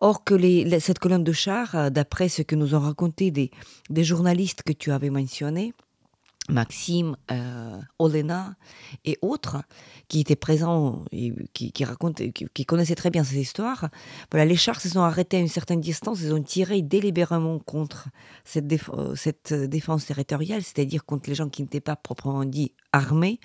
Or 0.00 0.22
que 0.22 0.34
les, 0.34 0.80
cette 0.80 0.98
colonne 0.98 1.24
de 1.24 1.32
chars, 1.32 1.90
d'après 1.90 2.28
ce 2.28 2.42
que 2.42 2.54
nous 2.54 2.74
ont 2.74 2.80
raconté 2.80 3.30
des, 3.30 3.50
des 3.90 4.04
journalistes 4.04 4.62
que 4.62 4.72
tu 4.72 4.92
avais 4.92 5.10
mentionnés, 5.10 5.72
Maxime, 6.48 7.16
euh, 7.30 7.78
Olena 7.98 8.54
et 9.04 9.18
autres 9.20 9.62
qui 10.08 10.20
étaient 10.20 10.36
présents 10.36 11.04
et 11.12 11.32
qui, 11.52 11.72
qui, 11.72 11.84
qui, 12.54 12.64
connaissaient 12.64 12.94
très 12.94 13.10
bien 13.10 13.22
ces 13.22 13.38
histoires. 13.38 13.88
Voilà, 14.30 14.46
les 14.46 14.56
chars 14.56 14.80
se 14.80 14.88
sont 14.88 15.00
arrêtés 15.00 15.36
à 15.36 15.40
une 15.40 15.48
certaine 15.48 15.80
distance, 15.80 16.20
ils 16.22 16.32
ont 16.32 16.42
tiré 16.42 16.80
délibérément 16.82 17.58
contre 17.58 18.08
cette, 18.44 18.72
euh, 19.52 19.66
défense 19.66 20.06
territoriale, 20.06 20.62
c'est-à-dire 20.62 21.04
contre 21.04 21.28
les 21.28 21.34
gens 21.34 21.48
qui 21.48 21.62
n'étaient 21.62 21.80
pas 21.80 21.96
proprement 21.96 22.44
dit 22.44 22.72
armés. 22.92 23.40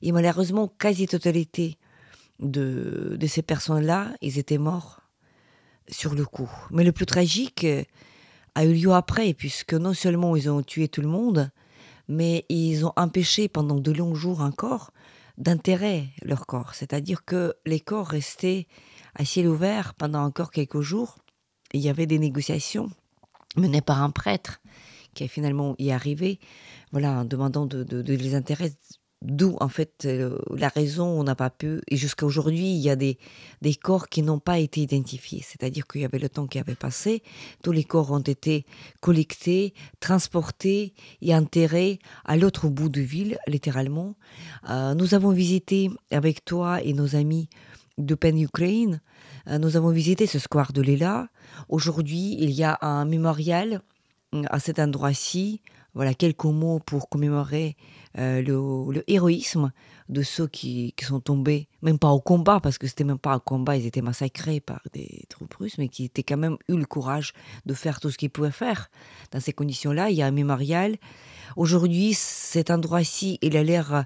Et 0.00 0.12
malheureusement, 0.12 0.68
quasi-totalité 0.68 1.78
de, 2.40 3.16
de 3.18 3.26
ces 3.26 3.42
personnes-là, 3.42 4.12
ils 4.22 4.38
étaient 4.38 4.58
morts 4.58 5.00
sur 5.88 6.14
le 6.14 6.24
coup. 6.24 6.50
Mais 6.70 6.84
le 6.84 6.92
plus 6.92 7.06
tragique 7.06 7.64
euh, 7.64 7.84
a 8.54 8.64
eu 8.64 8.72
lieu 8.72 8.92
après, 8.92 9.34
puisque 9.34 9.74
non 9.74 9.92
seulement 9.92 10.36
ils 10.36 10.48
ont 10.48 10.62
tué 10.62 10.88
tout 10.88 11.02
le 11.02 11.08
monde, 11.08 11.50
mais 12.08 12.44
ils 12.48 12.84
ont 12.84 12.92
empêché 12.96 13.48
pendant 13.48 13.80
de 13.80 13.92
longs 13.92 14.14
jours 14.14 14.40
encore 14.40 14.92
d'enterrer 15.38 16.10
leur 16.22 16.46
corps. 16.46 16.74
C'est-à-dire 16.74 17.24
que 17.24 17.54
les 17.66 17.80
corps 17.80 18.06
restaient 18.06 18.66
à 19.14 19.24
ciel 19.24 19.48
ouvert 19.48 19.94
pendant 19.94 20.22
encore 20.22 20.50
quelques 20.50 20.80
jours. 20.80 21.18
Il 21.72 21.80
y 21.80 21.88
avait 21.88 22.06
des 22.06 22.18
négociations 22.18 22.90
menées 23.56 23.80
par 23.80 24.02
un 24.02 24.10
prêtre 24.10 24.60
qui 25.14 25.24
a 25.24 25.28
finalement 25.28 25.74
y 25.78 25.92
arrivé, 25.92 26.40
voilà, 26.90 27.20
en 27.20 27.24
demandant 27.24 27.66
de, 27.66 28.02
les 28.02 28.36
enterrer 28.36 28.72
D'où, 29.24 29.56
en 29.60 29.68
fait, 29.68 30.04
euh, 30.04 30.38
la 30.54 30.68
raison, 30.68 31.06
on 31.06 31.24
n'a 31.24 31.34
pas 31.34 31.50
pu. 31.50 31.80
Et 31.88 31.96
jusqu'à 31.96 32.26
aujourd'hui, 32.26 32.74
il 32.74 32.80
y 32.80 32.90
a 32.90 32.96
des, 32.96 33.18
des 33.62 33.74
corps 33.74 34.08
qui 34.08 34.22
n'ont 34.22 34.38
pas 34.38 34.58
été 34.58 34.82
identifiés. 34.82 35.42
C'est-à-dire 35.42 35.86
qu'il 35.86 36.02
y 36.02 36.04
avait 36.04 36.18
le 36.18 36.28
temps 36.28 36.46
qui 36.46 36.58
avait 36.58 36.74
passé. 36.74 37.22
Tous 37.62 37.72
les 37.72 37.84
corps 37.84 38.12
ont 38.12 38.20
été 38.20 38.66
collectés, 39.00 39.74
transportés 40.00 40.92
et 41.22 41.34
enterrés 41.34 41.98
à 42.24 42.36
l'autre 42.36 42.68
bout 42.68 42.90
de 42.90 43.00
ville, 43.00 43.38
littéralement. 43.46 44.14
Euh, 44.68 44.94
nous 44.94 45.14
avons 45.14 45.30
visité 45.30 45.90
avec 46.10 46.44
toi 46.44 46.82
et 46.82 46.92
nos 46.92 47.16
amis 47.16 47.48
de 47.98 48.14
Pen 48.14 48.38
Ukraine, 48.38 49.00
euh, 49.48 49.58
nous 49.58 49.76
avons 49.76 49.90
visité 49.90 50.26
ce 50.26 50.38
square 50.38 50.72
de 50.72 50.82
Léla. 50.82 51.28
Aujourd'hui, 51.68 52.36
il 52.40 52.50
y 52.50 52.64
a 52.64 52.78
un 52.82 53.04
mémorial 53.04 53.82
à 54.50 54.58
cet 54.58 54.78
endroit-ci. 54.78 55.60
Voilà 55.94 56.14
quelques 56.14 56.44
mots 56.44 56.80
pour 56.80 57.08
commémorer 57.08 57.76
euh, 58.18 58.42
le, 58.42 59.02
héroïsme 59.10 59.72
de 60.08 60.22
ceux 60.22 60.46
qui, 60.46 60.94
sont 61.00 61.20
tombés, 61.20 61.68
même 61.82 61.98
pas 61.98 62.10
au 62.10 62.20
combat, 62.20 62.60
parce 62.60 62.78
que 62.78 62.86
c'était 62.86 63.04
même 63.04 63.18
pas 63.18 63.32
un 63.32 63.38
combat, 63.38 63.76
ils 63.76 63.86
étaient 63.86 64.02
massacrés 64.02 64.60
par 64.60 64.80
des 64.92 65.24
troupes 65.28 65.54
russes, 65.54 65.78
mais 65.78 65.88
qui 65.88 66.04
étaient 66.04 66.22
quand 66.22 66.36
même 66.36 66.56
eu 66.68 66.76
le 66.76 66.84
courage 66.84 67.32
de 67.66 67.74
faire 67.74 68.00
tout 68.00 68.10
ce 68.10 68.18
qu'ils 68.18 68.30
pouvaient 68.30 68.50
faire. 68.50 68.90
Dans 69.32 69.40
ces 69.40 69.52
conditions-là, 69.52 70.10
il 70.10 70.16
y 70.16 70.22
a 70.22 70.26
un 70.26 70.30
mémorial. 70.30 70.96
Aujourd'hui, 71.56 72.14
cet 72.14 72.70
endroit-ci, 72.70 73.38
il 73.42 73.56
a 73.56 73.62
l'air 73.62 74.04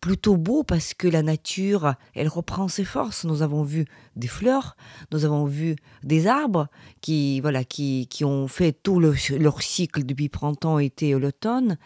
plutôt 0.00 0.36
beau 0.36 0.62
parce 0.62 0.94
que 0.94 1.08
la 1.08 1.22
nature, 1.22 1.94
elle 2.14 2.28
reprend 2.28 2.68
ses 2.68 2.84
forces. 2.84 3.24
Nous 3.24 3.42
avons 3.42 3.62
vu 3.62 3.86
des 4.16 4.28
fleurs, 4.28 4.76
nous 5.12 5.24
avons 5.24 5.44
vu 5.44 5.76
des 6.04 6.26
arbres 6.26 6.68
qui, 7.00 7.40
voilà, 7.40 7.64
qui, 7.64 8.06
qui 8.08 8.24
ont 8.24 8.46
fait 8.48 8.72
tout 8.72 9.00
leur 9.00 9.62
cycle 9.62 10.04
depuis 10.04 10.28
printemps, 10.28 10.78
été 10.78 11.12
l'automne. 11.12 11.78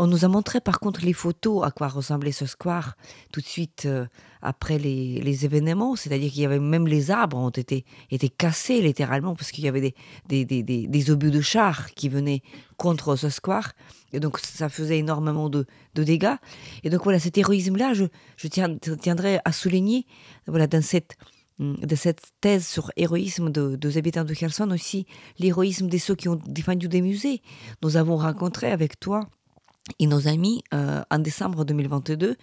On 0.00 0.06
nous 0.06 0.24
a 0.24 0.28
montré 0.28 0.60
par 0.60 0.78
contre 0.78 1.04
les 1.04 1.12
photos 1.12 1.66
à 1.66 1.72
quoi 1.72 1.88
ressemblait 1.88 2.30
ce 2.30 2.46
square 2.46 2.96
tout 3.32 3.40
de 3.40 3.46
suite 3.46 3.82
euh, 3.86 4.06
après 4.42 4.78
les, 4.78 5.44
événements, 5.44 5.96
c'est-à-dire 5.96 6.30
qu'il 6.30 6.42
y 6.42 6.46
avait 6.46 6.60
même 6.60 6.86
les 6.86 7.10
arbres 7.10 7.36
ont 7.36 7.50
été, 7.50 7.84
cassés 8.36 8.80
littéralement 8.80 9.34
parce 9.34 9.50
qu'il 9.50 9.64
y 9.64 9.68
avait 9.68 9.92
des, 10.28 10.44
des, 10.44 10.62
des, 10.62 11.10
obus 11.10 11.32
de 11.32 11.40
chars 11.40 11.90
qui 11.94 12.08
venaient 12.08 12.42
contre 12.76 13.16
ce 13.16 13.28
square 13.28 13.72
et 14.12 14.20
donc 14.20 14.38
ça 14.38 14.68
faisait 14.68 14.98
énormément 14.98 15.50
de, 15.50 15.66
dégâts. 15.94 16.36
Et 16.84 16.90
donc 16.90 17.02
voilà, 17.02 17.18
cet 17.18 17.36
héroïsme-là, 17.36 17.92
je, 17.94 18.04
je 18.36 18.46
tiendrai 18.46 19.40
à 19.44 19.50
souligner 19.50 20.06
voilà, 20.46 20.68
dans 20.68 20.82
cette 20.82 21.16
thèse 22.40 22.68
sur 22.68 22.92
héroïsme 22.96 23.50
de, 23.50 23.74
des 23.74 23.98
habitants 23.98 24.24
de 24.24 24.34
Kherson 24.34 24.70
aussi, 24.70 25.06
l'héroïsme 25.40 25.88
de 25.88 25.98
ceux 25.98 26.14
qui 26.14 26.28
ont 26.28 26.38
défendu 26.46 26.86
des 26.86 27.02
musées. 27.02 27.42
Nous 27.82 27.96
avons 27.96 28.16
rencontré 28.16 28.70
avec 28.70 29.00
toi 29.00 29.28
et 29.98 30.06
nos 30.06 30.28
amis, 30.28 30.62
euh, 30.74 31.02
en 31.10 31.18
décembre 31.18 31.64
2022, 31.64 32.36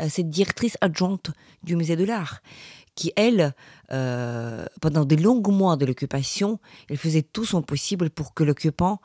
euh, 0.00 0.08
cette 0.08 0.30
directrice 0.30 0.76
adjointe 0.80 1.30
du 1.62 1.76
musée 1.76 1.96
de 1.96 2.04
l'art, 2.04 2.40
qui, 2.94 3.12
elle, 3.16 3.54
euh, 3.92 4.64
pendant 4.80 5.04
des 5.04 5.16
longs 5.16 5.42
mois 5.48 5.76
de 5.76 5.84
l'occupation, 5.84 6.60
elle 6.88 6.96
faisait 6.96 7.22
tout 7.22 7.44
son 7.44 7.62
possible 7.62 8.10
pour 8.10 8.34
que 8.34 8.44
l'occupant 8.44 9.00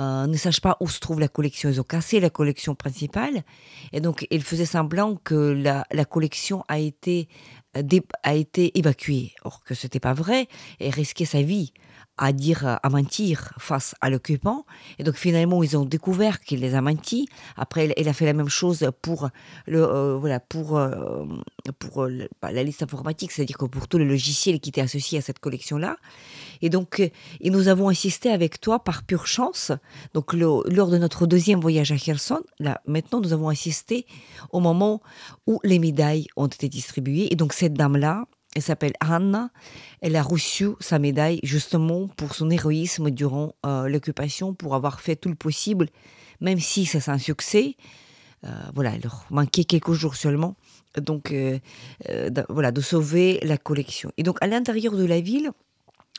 ne 0.00 0.36
sache 0.36 0.60
pas 0.60 0.76
où 0.78 0.86
se 0.86 1.00
trouve 1.00 1.18
la 1.18 1.26
collection. 1.26 1.68
Ils 1.68 1.80
ont 1.80 1.84
cassé 1.84 2.20
la 2.20 2.30
collection 2.30 2.76
principale, 2.76 3.42
et 3.92 4.00
donc 4.00 4.28
elle 4.30 4.44
faisait 4.44 4.64
semblant 4.64 5.16
que 5.16 5.34
la, 5.34 6.04
collection 6.04 6.64
a 6.68 6.78
été, 6.78 7.28
a 8.22 8.34
été 8.36 8.78
évacuée. 8.78 9.32
Or 9.42 9.64
que 9.64 9.74
ce 9.74 9.86
n'était 9.86 9.98
pas 9.98 10.14
vrai, 10.14 10.46
et 10.78 10.90
risquait 10.90 11.24
sa 11.24 11.42
vie 11.42 11.72
à 12.18 12.32
dire, 12.32 12.78
à 12.82 12.88
mentir 12.90 13.52
face 13.58 13.94
à 14.00 14.10
l'occupant. 14.10 14.66
Et 14.98 15.04
donc 15.04 15.14
finalement, 15.14 15.62
ils 15.62 15.76
ont 15.76 15.84
découvert 15.84 16.40
qu'il 16.40 16.60
les 16.60 16.74
a 16.74 16.80
menti. 16.80 17.28
Après, 17.56 17.92
elle, 17.96 18.08
a 18.08 18.12
fait 18.12 18.26
la 18.26 18.32
même 18.32 18.48
chose 18.48 18.90
pour 19.02 19.30
le, 19.66 19.82
euh, 19.82 20.16
voilà, 20.18 20.40
pour, 20.40 20.76
euh, 20.76 21.24
pour 21.78 22.04
euh, 22.04 22.26
la 22.42 22.62
liste 22.62 22.82
informatique, 22.82 23.32
c'est-à-dire 23.32 23.58
que 23.58 23.64
pour 23.64 23.88
tous 23.88 23.98
les 23.98 24.04
logiciels 24.04 24.60
qui 24.60 24.70
étaient 24.70 24.80
associés 24.80 25.18
à 25.18 25.22
cette 25.22 25.38
collection-là. 25.38 25.96
Et 26.60 26.70
donc, 26.70 27.00
et 27.00 27.50
nous 27.50 27.68
avons 27.68 27.88
assisté 27.88 28.30
avec 28.30 28.60
toi 28.60 28.82
par 28.82 29.04
pure 29.04 29.26
chance. 29.26 29.72
Donc, 30.14 30.32
lors 30.32 30.64
de 30.64 30.98
notre 30.98 31.26
deuxième 31.26 31.60
voyage 31.60 31.92
à 31.92 31.96
Kherson, 31.96 32.40
là, 32.58 32.80
maintenant, 32.86 33.20
nous 33.20 33.32
avons 33.32 33.48
assisté 33.48 34.06
au 34.50 34.60
moment 34.60 35.00
où 35.46 35.60
les 35.62 35.78
médailles 35.78 36.26
ont 36.36 36.46
été 36.46 36.68
distribuées. 36.68 37.32
Et 37.32 37.36
donc, 37.36 37.52
cette 37.52 37.74
dame-là, 37.74 38.24
elle 38.54 38.62
s'appelle 38.62 38.94
Anna. 39.00 39.50
Elle 40.00 40.16
a 40.16 40.22
reçu 40.22 40.68
sa 40.80 40.98
médaille 40.98 41.40
justement 41.42 42.08
pour 42.08 42.34
son 42.34 42.50
héroïsme 42.50 43.10
durant 43.10 43.54
euh, 43.66 43.88
l'occupation, 43.88 44.54
pour 44.54 44.74
avoir 44.74 45.00
fait 45.00 45.16
tout 45.16 45.28
le 45.28 45.34
possible, 45.34 45.88
même 46.40 46.58
si 46.58 46.86
c'est 46.86 47.08
un 47.08 47.18
succès. 47.18 47.76
Euh, 48.44 48.48
voilà, 48.74 48.94
il 48.94 49.02
leur 49.02 49.26
manquait 49.30 49.64
quelques 49.64 49.92
jours 49.92 50.16
seulement. 50.16 50.56
Donc, 50.96 51.32
euh, 51.32 51.58
voilà, 52.48 52.72
de 52.72 52.80
sauver 52.80 53.38
la 53.42 53.58
collection. 53.58 54.10
Et 54.16 54.22
donc, 54.22 54.38
à 54.40 54.46
l'intérieur 54.46 54.94
de 54.94 55.04
la 55.04 55.20
ville, 55.20 55.50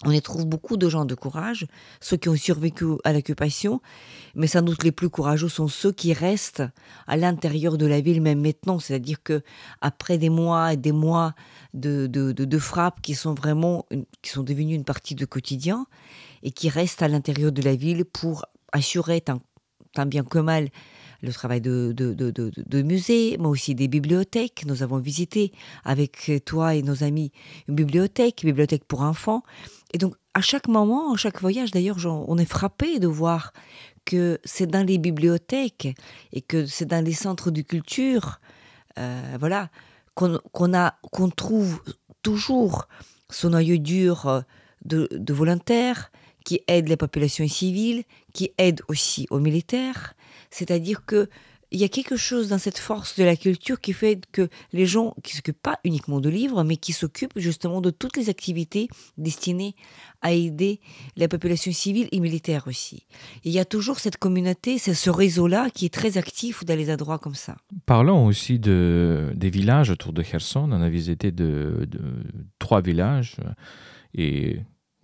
on 0.05 0.11
y 0.11 0.21
trouve 0.21 0.45
beaucoup 0.45 0.77
de 0.77 0.87
gens 0.87 1.03
de 1.03 1.13
courage, 1.13 1.67
ceux 1.99 2.15
qui 2.15 2.29
ont 2.29 2.35
survécu 2.35 2.85
à 3.03 3.11
l'occupation, 3.11 3.81
mais 4.33 4.47
sans 4.47 4.61
doute 4.61 4.83
les 4.83 4.93
plus 4.93 5.09
courageux 5.09 5.49
sont 5.49 5.67
ceux 5.67 5.91
qui 5.91 6.13
restent 6.13 6.63
à 7.07 7.17
l'intérieur 7.17 7.77
de 7.77 7.85
la 7.85 7.99
ville 7.99 8.21
même 8.21 8.41
maintenant, 8.41 8.79
c'est-à-dire 8.79 9.21
que 9.21 9.41
après 9.81 10.17
des 10.17 10.29
mois 10.29 10.73
et 10.73 10.77
des 10.77 10.93
mois 10.93 11.33
de, 11.73 12.07
de, 12.07 12.59
frappes 12.59 13.01
qui 13.01 13.13
sont 13.13 13.33
vraiment 13.33 13.85
qui 14.21 14.31
sont 14.31 14.43
devenues 14.43 14.75
une 14.75 14.85
partie 14.85 15.15
du 15.15 15.27
quotidien 15.27 15.85
et 16.43 16.51
qui 16.51 16.69
restent 16.69 17.01
à 17.01 17.09
l'intérieur 17.09 17.51
de 17.51 17.61
la 17.61 17.75
ville 17.75 18.05
pour 18.05 18.45
assurer 18.71 19.19
tant, 19.19 19.41
tant 19.93 20.05
bien 20.05 20.23
que 20.23 20.39
mal 20.39 20.69
le 21.21 21.33
travail 21.33 21.61
de, 21.61 21.93
de, 21.95 22.13
de, 22.13 22.81
musées, 22.81 23.37
mais 23.39 23.47
aussi 23.47 23.75
des 23.75 23.87
bibliothèques. 23.87 24.63
Nous 24.65 24.83
avons 24.83 24.97
visité 24.97 25.51
avec 25.83 26.31
toi 26.45 26.75
et 26.75 26.81
nos 26.81 27.03
amis 27.03 27.31
une 27.67 27.75
bibliothèque, 27.75 28.43
une 28.43 28.49
bibliothèque 28.49 28.85
pour 28.85 29.01
enfants. 29.01 29.43
Et 29.93 29.97
donc, 29.97 30.15
à 30.33 30.41
chaque 30.41 30.67
moment, 30.67 31.13
à 31.13 31.17
chaque 31.17 31.41
voyage, 31.41 31.71
d'ailleurs, 31.71 31.97
on 32.05 32.37
est 32.37 32.45
frappé 32.49 32.99
de 32.99 33.07
voir 33.07 33.53
que 34.05 34.39
c'est 34.43 34.67
dans 34.67 34.85
les 34.85 34.97
bibliothèques 34.97 35.89
et 36.31 36.41
que 36.41 36.65
c'est 36.65 36.85
dans 36.85 37.03
les 37.03 37.13
centres 37.13 37.51
de 37.51 37.61
culture, 37.61 38.39
euh, 38.97 39.37
voilà, 39.39 39.69
qu'on 40.15 41.29
trouve 41.29 41.81
toujours 42.23 42.87
ce 43.29 43.47
noyau 43.47 43.77
dur 43.77 44.43
de, 44.85 45.07
de 45.11 45.33
volontaires 45.33 46.11
qui 46.45 46.61
aident 46.67 46.89
les 46.89 46.97
populations 46.97 47.47
civiles, 47.47 48.03
qui 48.33 48.51
aident 48.57 48.81
aussi 48.87 49.27
aux 49.29 49.39
militaires, 49.39 50.13
c'est-à-dire 50.49 51.05
que 51.05 51.29
il 51.71 51.79
y 51.79 51.83
a 51.83 51.89
quelque 51.89 52.17
chose 52.17 52.49
dans 52.49 52.57
cette 52.57 52.77
force 52.77 53.17
de 53.19 53.23
la 53.23 53.35
culture 53.35 53.79
qui 53.79 53.93
fait 53.93 54.19
que 54.31 54.49
les 54.73 54.85
gens 54.85 55.13
qui 55.23 55.35
s'occupent 55.35 55.61
pas 55.61 55.79
uniquement 55.83 56.19
de 56.19 56.29
livres, 56.29 56.63
mais 56.63 56.77
qui 56.77 56.93
s'occupent 56.93 57.37
justement 57.37 57.81
de 57.81 57.91
toutes 57.91 58.17
les 58.17 58.29
activités 58.29 58.87
destinées 59.17 59.75
à 60.21 60.31
aider 60.31 60.79
la 61.15 61.27
population 61.27 61.71
civile 61.71 62.07
et 62.11 62.19
militaire 62.19 62.65
aussi. 62.67 63.05
il 63.43 63.51
y 63.51 63.59
a 63.59 63.65
toujours 63.65 63.99
cette 63.99 64.17
communauté, 64.17 64.77
ce 64.79 65.09
réseau-là 65.09 65.69
qui 65.69 65.85
est 65.85 65.93
très 65.93 66.17
actif 66.17 66.65
dans 66.65 66.75
les 66.75 66.91
endroits 66.91 67.19
comme 67.19 67.35
ça. 67.35 67.55
Parlons 67.85 68.25
aussi 68.25 68.59
de, 68.59 69.31
des 69.35 69.49
villages 69.49 69.91
autour 69.91 70.13
de 70.13 70.23
Kherson. 70.23 70.69
On 70.71 70.81
a 70.81 70.89
visité 70.89 71.31
trois 72.57 72.81
villages. 72.81 73.37
Et 74.15 74.59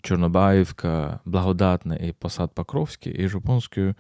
Tchernobaïvka, 0.05 1.19
Blagodatne 1.25 1.97
et 1.99 2.13
Posad 2.13 2.51
Pakrovski. 2.51 3.11
Et 3.15 3.27
je 3.27 3.37
pense 3.39 3.67
que 3.67 3.93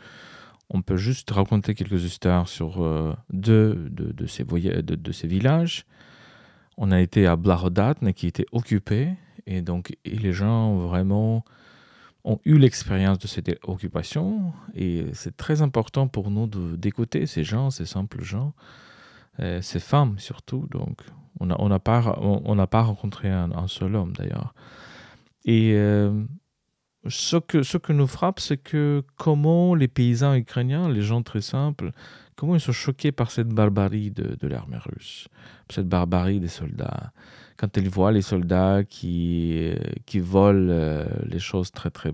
on 0.69 0.81
peut 0.81 0.97
juste 0.97 1.29
raconter 1.31 1.73
quelques 1.73 2.03
histoires 2.03 2.47
sur 2.47 2.83
euh, 2.83 3.13
deux 3.31 3.89
de, 3.89 4.25
ces 4.27 5.27
villages. 5.27 5.85
On 6.77 6.91
a 6.91 7.01
été 7.01 7.27
à 7.27 7.35
Blagodatne 7.35 8.13
qui 8.13 8.27
était 8.27 8.45
occupé 8.51 9.13
et 9.47 9.61
donc 9.61 9.95
les 10.05 10.33
gens 10.33 10.75
vraiment 10.75 11.43
ont 12.23 12.39
eu 12.45 12.57
l'expérience 12.57 13.19
de 13.19 13.27
cette 13.27 13.59
occupation 13.67 14.53
et 14.73 15.05
c'est 15.13 15.37
très 15.37 15.61
important 15.61 16.07
pour 16.07 16.31
nous 16.31 16.47
d'écouter 16.75 17.27
ces 17.27 17.43
gens, 17.43 17.69
ces 17.69 17.85
simples 17.85 18.23
gens, 18.23 18.53
euh, 19.39 19.61
ces 19.61 19.79
femmes 19.79 20.17
surtout. 20.17 20.67
Donc 20.71 21.01
on 21.39 21.45
n'a 21.45 21.55
on 21.59 21.79
pas, 21.79 22.17
on, 22.19 22.65
pas 22.65 22.81
rencontré 22.81 23.29
un 23.29 23.67
seul 23.67 23.95
homme 23.95 24.13
d'ailleurs. 24.13 24.53
Et 25.45 25.73
euh, 25.75 26.23
ce, 27.07 27.37
que, 27.37 27.63
ce 27.63 27.77
que 27.77 27.93
nous 27.93 28.07
frappe, 28.07 28.39
c'est 28.39 28.57
que 28.57 29.03
comment 29.15 29.75
les 29.75 29.87
paysans 29.87 30.33
ukrainiens, 30.33 30.89
les 30.89 31.03
gens 31.03 31.21
très 31.21 31.41
simples, 31.41 31.91
comment 32.35 32.55
ils 32.55 32.61
sont 32.61 32.71
choqués 32.71 33.11
par 33.11 33.29
cette 33.31 33.49
barbarie 33.49 34.11
de, 34.11 34.35
de 34.35 34.47
l'armée 34.47 34.79
russe, 34.79 35.27
cette 35.69 35.87
barbarie 35.87 36.39
des 36.39 36.47
soldats. 36.47 37.11
Quand 37.57 37.77
ils 37.77 37.89
voient 37.89 38.11
les 38.11 38.23
soldats 38.23 38.83
qui, 38.83 39.71
qui 40.05 40.19
volent 40.19 40.71
euh, 40.71 41.05
les 41.25 41.39
choses 41.39 41.71
très 41.71 41.91
très 41.91 42.13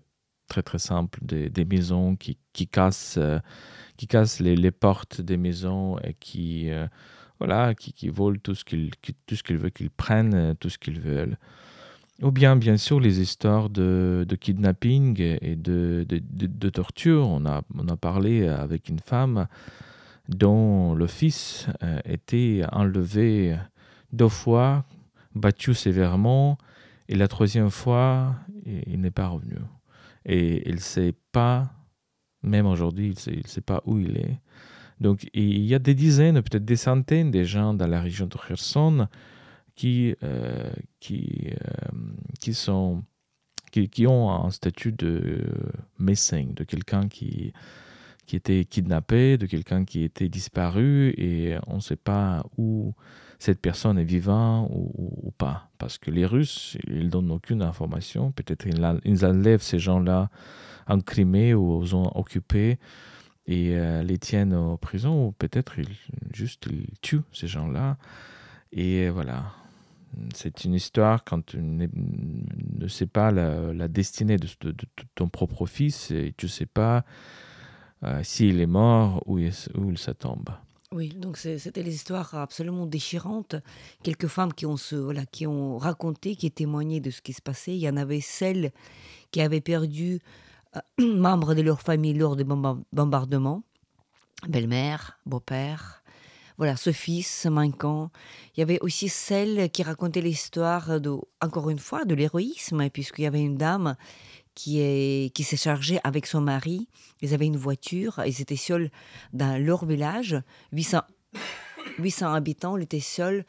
très 0.49 0.61
très 0.61 0.79
simples 0.79 1.19
des, 1.21 1.49
des 1.49 1.63
maisons, 1.63 2.17
qui, 2.17 2.37
qui 2.51 2.67
cassent, 2.67 3.17
euh, 3.17 3.39
qui 3.95 4.05
cassent 4.05 4.41
les, 4.41 4.57
les, 4.57 4.71
portes 4.71 5.21
des 5.21 5.37
maisons 5.37 5.97
et 5.99 6.13
qui, 6.13 6.69
voilà, 7.39 7.73
qui, 7.73 7.93
qui 7.93 8.09
volent 8.09 8.37
tout 8.43 8.53
ce 8.53 8.65
qu'ils 8.65 8.91
tout 9.25 9.35
ce 9.37 9.43
qu'ils 9.43 9.57
veulent, 9.57 9.71
qu'ils 9.71 9.89
prennent 9.89 10.53
tout 10.59 10.69
ce 10.69 10.77
qu'ils 10.77 10.99
veulent. 10.99 11.37
Ou 12.21 12.31
bien, 12.31 12.55
bien 12.55 12.77
sûr, 12.77 12.99
les 12.99 13.19
histoires 13.19 13.69
de, 13.69 14.25
de 14.27 14.35
kidnapping 14.35 15.19
et 15.19 15.55
de, 15.55 16.05
de, 16.07 16.69
torture. 16.69 17.27
On 17.27 17.45
a, 17.45 17.63
parlé 17.99 18.47
avec 18.47 18.89
une 18.89 18.99
femme 18.99 19.47
dont 20.29 20.93
le 20.93 21.07
fils 21.07 21.67
euh, 21.81 21.99
était 22.05 22.61
enlevé 22.71 23.57
deux 24.13 24.29
fois, 24.29 24.85
battu 25.33 25.73
sévèrement, 25.73 26.57
et 27.09 27.15
la 27.15 27.27
troisième 27.27 27.71
fois, 27.71 28.35
il 28.65 29.01
n'est 29.01 29.11
pas 29.11 29.27
revenu. 29.27 29.57
Et 30.25 30.69
il 30.69 30.75
ne 30.75 30.79
sait 30.79 31.13
pas, 31.31 31.73
même 32.43 32.67
aujourd'hui, 32.67 33.15
il 33.25 33.37
ne 33.37 33.47
sait, 33.47 33.61
pas 33.61 33.81
où 33.85 33.99
il 33.99 34.17
est. 34.17 34.39
Donc 34.99 35.27
il 35.33 35.65
y 35.65 35.73
a 35.73 35.79
des 35.79 35.95
dizaines, 35.95 36.41
peut-être 36.41 36.63
des 36.63 36.75
centaines 36.75 37.31
de 37.31 37.43
gens 37.43 37.73
dans 37.73 37.87
la 37.87 37.99
région 37.99 38.27
de 38.27 38.35
Kherson 38.35 39.07
qui, 39.75 40.15
euh, 40.23 40.71
qui, 40.99 41.49
euh, 41.51 41.97
qui, 42.39 42.53
sont, 42.53 43.03
qui, 43.71 43.89
qui, 43.89 44.07
ont 44.07 44.31
un 44.31 44.51
statut 44.51 44.91
de 44.91 45.43
médecin, 45.99 46.47
de 46.53 46.63
quelqu'un 46.63 47.07
qui, 47.07 47.53
qui 48.25 48.35
était 48.35 48.65
kidnappé, 48.65 49.37
de 49.37 49.45
quelqu'un 49.45 49.85
qui 49.85 50.03
était 50.03 50.29
disparu 50.29 51.13
et 51.17 51.57
on 51.67 51.75
ne 51.75 51.81
sait 51.81 51.95
pas 51.95 52.45
où 52.57 52.93
cette 53.39 53.59
personne 53.59 53.97
est 53.97 54.03
vivante 54.03 54.69
ou, 54.71 55.31
pas. 55.37 55.69
Parce 55.79 55.97
que 55.97 56.11
les 56.11 56.25
Russes, 56.25 56.77
ils 56.87 57.09
donnent 57.09 57.31
aucune 57.31 57.63
information. 57.63 58.31
Peut-être 58.31 58.67
ils 59.03 59.25
enlèvent 59.25 59.63
ces 59.63 59.79
gens-là 59.79 60.29
en 60.87 60.99
Crimée 60.99 61.53
ou 61.53 61.71
aux 61.71 61.85
zones 61.85 62.11
occupées 62.13 62.77
et 63.47 63.75
euh, 63.75 64.03
les 64.03 64.17
tiennent 64.17 64.53
en 64.53 64.77
prison 64.77 65.27
ou 65.27 65.31
peut-être 65.31 65.79
ils, 65.79 65.89
juste 66.33 66.67
ils 66.71 66.99
tuent 67.01 67.23
ces 67.33 67.47
gens-là. 67.47 67.97
Et 68.71 69.09
voilà. 69.09 69.53
C'est 70.33 70.65
une 70.65 70.73
histoire 70.73 71.23
quand 71.23 71.45
tu 71.45 71.57
ne 71.57 72.87
sais 72.87 73.07
pas 73.07 73.31
la, 73.31 73.87
destinée 73.87 74.37
de, 74.37 74.47
ton 75.15 75.29
propre 75.29 75.65
fils 75.65 76.11
et 76.11 76.33
tu 76.37 76.47
ne 76.47 76.51
sais 76.51 76.65
pas 76.65 77.05
euh, 78.03 78.21
s'il 78.23 78.59
est 78.59 78.65
mort 78.65 79.23
ou 79.25 79.39
où 79.39 79.89
il 79.91 80.15
tombe. 80.15 80.49
Oui, 80.93 81.07
donc 81.07 81.37
c'était 81.37 81.83
des 81.83 81.95
histoires 81.95 82.35
absolument 82.35 82.85
déchirantes. 82.85 83.55
Quelques 84.03 84.27
femmes 84.27 84.53
qui 84.53 84.65
ont, 84.65 84.75
se, 84.75 84.95
voilà, 84.95 85.25
qui 85.25 85.47
ont 85.47 85.77
raconté, 85.77 86.35
qui 86.35 86.51
témoigné 86.51 86.99
de 86.99 87.11
ce 87.11 87.21
qui 87.21 87.31
se 87.31 87.41
passait. 87.41 87.73
Il 87.73 87.79
y 87.79 87.87
en 87.87 87.95
avait 87.95 88.19
celles 88.19 88.71
qui 89.31 89.39
avaient 89.39 89.61
perdu 89.61 90.19
euh, 90.75 90.81
membres 91.15 91.53
de 91.55 91.61
leur 91.61 91.81
famille 91.81 92.13
lors 92.13 92.35
des 92.35 92.43
bombardements. 92.43 93.63
Belle-mère, 94.49 95.17
beau-père, 95.25 96.00
voilà, 96.61 96.75
ce 96.75 96.91
fils 96.91 97.47
manquant. 97.47 98.11
Il 98.55 98.59
y 98.59 98.61
avait 98.61 98.77
aussi 98.81 99.09
celles 99.09 99.71
qui 99.71 99.81
racontaient 99.81 100.21
l'histoire, 100.21 101.01
de, 101.01 101.09
encore 101.41 101.71
une 101.71 101.79
fois, 101.79 102.05
de 102.05 102.13
l'héroïsme, 102.13 102.87
puisqu'il 102.91 103.23
y 103.23 103.25
avait 103.25 103.41
une 103.41 103.57
dame 103.57 103.95
qui 104.53 104.79
est 104.79 105.33
qui 105.33 105.41
s'est 105.41 105.57
chargée 105.57 105.99
avec 106.03 106.27
son 106.27 106.39
mari. 106.39 106.87
Ils 107.23 107.33
avaient 107.33 107.47
une 107.47 107.57
voiture, 107.57 108.21
ils 108.27 108.41
étaient 108.41 108.55
seuls 108.55 108.91
dans 109.33 109.59
leur 109.59 109.85
village, 109.85 110.39
800, 110.71 111.01
800 111.97 112.31
habitants, 112.31 112.77
ils 112.77 112.83
étaient 112.83 112.99
seuls 112.99 113.43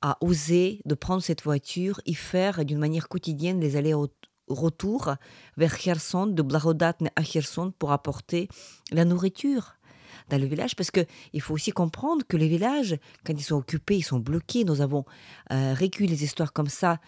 à 0.00 0.16
oser 0.22 0.80
de 0.86 0.94
prendre 0.94 1.22
cette 1.22 1.42
voiture 1.42 2.00
et 2.06 2.14
faire 2.14 2.64
d'une 2.64 2.78
manière 2.78 3.10
quotidienne 3.10 3.60
les 3.60 3.76
allers-retours 3.76 5.16
vers 5.58 5.76
Kherson, 5.76 6.28
de 6.28 6.40
Blahodatne 6.40 7.10
à 7.14 7.24
Kherson 7.24 7.74
pour 7.78 7.92
apporter 7.92 8.48
la 8.90 9.04
nourriture 9.04 9.74
dans 10.30 10.38
le 10.40 10.46
village, 10.46 10.74
parce 10.76 10.90
qu'il 10.90 11.40
faut 11.40 11.54
aussi 11.54 11.70
comprendre 11.70 12.22
que 12.26 12.36
les 12.36 12.48
villages, 12.48 12.96
quand 13.24 13.34
ils 13.34 13.42
sont 13.42 13.56
occupés, 13.56 13.98
ils 13.98 14.02
sont 14.02 14.18
bloqués. 14.18 14.64
Nous 14.64 14.80
avons 14.80 15.04
euh, 15.52 15.74
recueilli 15.74 16.08
les 16.08 16.24
histoires 16.24 16.52
comme 16.52 16.68
ça 16.68 16.98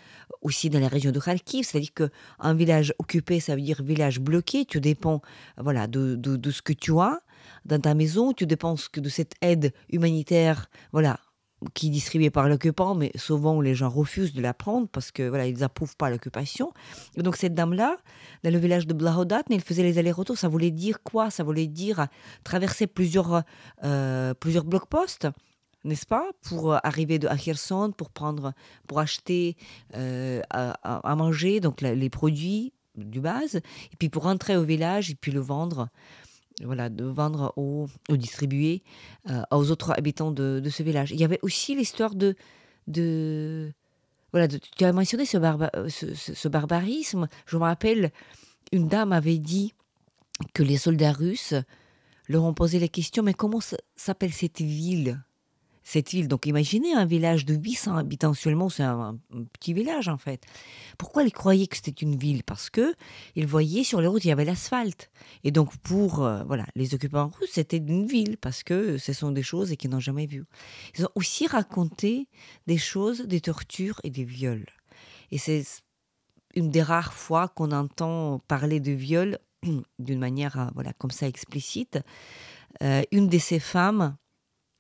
aussi 0.43 0.71
dans 0.71 0.81
la 0.81 0.89
région 0.89 1.13
de 1.13 1.21
Kharkiv, 1.21 1.65
c'est-à-dire 1.65 1.95
qu'un 1.95 2.55
village 2.55 2.95
occupé, 2.99 3.41
ça 3.41 3.55
veut 3.55 3.63
dire 3.63 3.83
village 3.83 4.21
bloqué, 4.21 4.65
tu 4.65 4.81
dépends 4.81 5.23
voilà, 5.57 5.87
de, 5.87 6.15
de, 6.17 6.51
ce 6.51 6.63
que 6.63 6.73
tu 6.73 6.99
as 6.99 7.21
dans 7.65 7.81
ta 7.81 7.95
maison, 7.95 8.33
tu 8.33 8.47
dépends 8.47 8.77
de 8.97 9.09
cette 9.09 9.35
aide 9.41 9.73
humanitaire 9.91 10.69
voilà, 10.93 11.19
qui 11.75 11.89
est 12.25 12.31
par 12.31 12.49
l'occupant, 12.49 12.95
mais 12.95 13.11
souvent 13.15 13.61
les 13.61 13.75
gens 13.75 13.89
refusent 13.89 14.33
de 14.33 14.43
la 14.43 14.55
prendre 14.55 14.89
parce 14.89 15.11
que 15.11 15.29
voilà, 15.29 15.47
ils 15.47 15.59
n'approuvent 15.59 15.97
pas 15.97 16.11
l'occupation. 16.11 16.73
Donc 17.17 17.37
cette 17.37 17.55
dame-là, 17.55 17.97
dans 18.45 18.51
le 18.51 18.59
village 18.59 18.87
de 18.87 18.95
Blahodat, 18.95 19.43
elle 19.51 19.61
faisait 19.61 19.83
les 19.83 19.99
allers-retours. 19.99 20.39
Ça 20.39 20.49
voulait 20.49 20.71
dire 20.71 21.03
quoi? 21.03 21.31
Ça 21.31 21.45
voulait 21.45 21.67
dire 21.67 22.07
traverser 22.45 22.87
plusieurs, 22.87 23.43
euh, 23.85 24.35
plusieurs 24.35 24.65
blocs-postes 24.65 25.29
n'est-ce 25.85 26.07
pas, 26.07 26.29
pour 26.43 26.75
arriver 26.85 27.21
de, 27.21 27.29
à 27.29 27.37
pour 27.97 28.11
prendre, 28.11 28.55
pour 28.89 28.99
acheter 28.99 29.57
euh, 29.95 30.43
à, 30.51 31.15
manger, 31.15 31.61
donc 31.61 31.81
les 31.81 32.11
produits 32.11 32.73
du 32.97 33.21
base, 33.21 33.57
et 33.57 33.97
puis 33.99 34.09
pour 34.09 34.25
rentrer 34.25 34.57
au 34.57 34.65
village 34.65 35.11
et 35.11 35.15
puis 35.15 35.33
le 35.33 35.41
vendre 35.41 35.89
voilà, 36.65 36.89
de 36.89 37.05
vendre 37.05 37.53
ou, 37.57 37.87
distribuer 38.11 38.83
euh, 39.31 39.43
aux 39.51 39.71
autres 39.71 39.93
habitants 39.97 40.31
de, 40.31 40.63
ce 40.71 40.83
village. 40.83 41.11
Il 41.13 41.21
y 41.21 41.25
avait 41.25 41.39
aussi 41.43 41.75
l'histoire 41.75 42.15
de, 42.15 42.35
de, 42.87 43.73
voilà, 44.33 44.49
tu 44.49 44.85
as 44.85 44.93
mentionné 44.93 45.27
ce, 45.27 45.37
euh, 45.37 45.89
ce, 45.89 46.49
barbarisme. 46.49 47.29
Je 47.47 47.57
me 47.57 47.63
rappelle, 47.63 48.11
une 48.73 48.89
dame 48.89 49.13
avait 49.13 49.39
dit 49.39 49.75
que 50.55 50.63
les 50.63 50.79
soldats 50.79 51.13
russes 51.13 51.55
leur 52.29 52.45
ont 52.45 52.55
posé 52.55 52.79
la 52.79 52.89
question, 52.89 53.23
mais 53.23 53.35
comment 53.35 53.61
s'appelle 53.97 54.33
cette 54.33 54.61
ville? 54.61 55.23
Cette 55.87 56.11
ville. 56.11 56.27
Donc 56.27 56.47
imaginez 56.47 56.95
un 56.95 57.05
village 57.05 57.47
de 57.47 57.55
800 57.55 57.97
habitants 57.97 58.35
seulement, 58.35 58.69
c'est 58.69 58.83
un, 58.83 59.19
petit 59.53 59.73
village 59.73 60.09
en 60.09 60.19
fait. 60.19 60.45
Pourquoi 60.99 61.23
ils 61.23 61.33
croyaient 61.33 61.69
que 61.69 61.77
c'était 61.77 61.93
une 61.93 62.17
ville? 62.17 62.43
Parce 62.43 62.71
que 62.71 62.95
ils 63.37 63.47
voyaient 63.47 63.85
sur 63.85 64.01
les 64.01 64.09
routes 64.09 64.25
il 64.25 64.29
y 64.29 64.33
avait 64.33 64.45
l'asphalte. 64.45 65.11
Et 65.45 65.53
donc 65.53 65.77
pour 65.79 66.25
euh, 66.25 66.43
voilà 66.43 66.67
les 66.75 66.93
occupants 66.95 67.29
russes, 67.29 67.53
c'était 67.53 67.77
une 67.77 68.05
ville 68.05 68.37
parce 68.37 68.65
que 68.65 68.99
ce 68.99 69.13
sont 69.13 69.31
des 69.31 69.45
choses 69.45 69.77
qu'ils 69.77 69.91
n'ont 69.91 70.01
jamais 70.01 70.27
vues. 70.27 70.45
Ils 70.99 71.05
ont 71.07 71.11
aussi 71.15 71.47
raconté 71.47 72.29
des 72.67 72.79
choses, 72.79 73.21
des 73.21 73.41
tortures 73.41 74.01
et 74.03 74.11
des 74.11 74.25
viols. 74.25 74.67
Et 75.31 75.39
c'est 75.39 75.65
une 76.57 76.71
des 76.71 76.83
rares 76.83 77.13
fois 77.13 77.47
qu'on 77.47 77.71
entend 77.71 78.41
parler 78.49 78.81
de 78.81 78.91
viols 78.91 79.39
d'une 80.01 80.19
manière 80.19 80.59
euh, 80.59 80.67
voilà 80.75 80.93
comme 80.95 81.13
ça 81.13 81.29
explicite. 81.29 82.01
Euh, 82.83 83.03
une 83.13 83.29
de 83.29 83.39
ces 83.39 83.61
femmes 83.61 84.17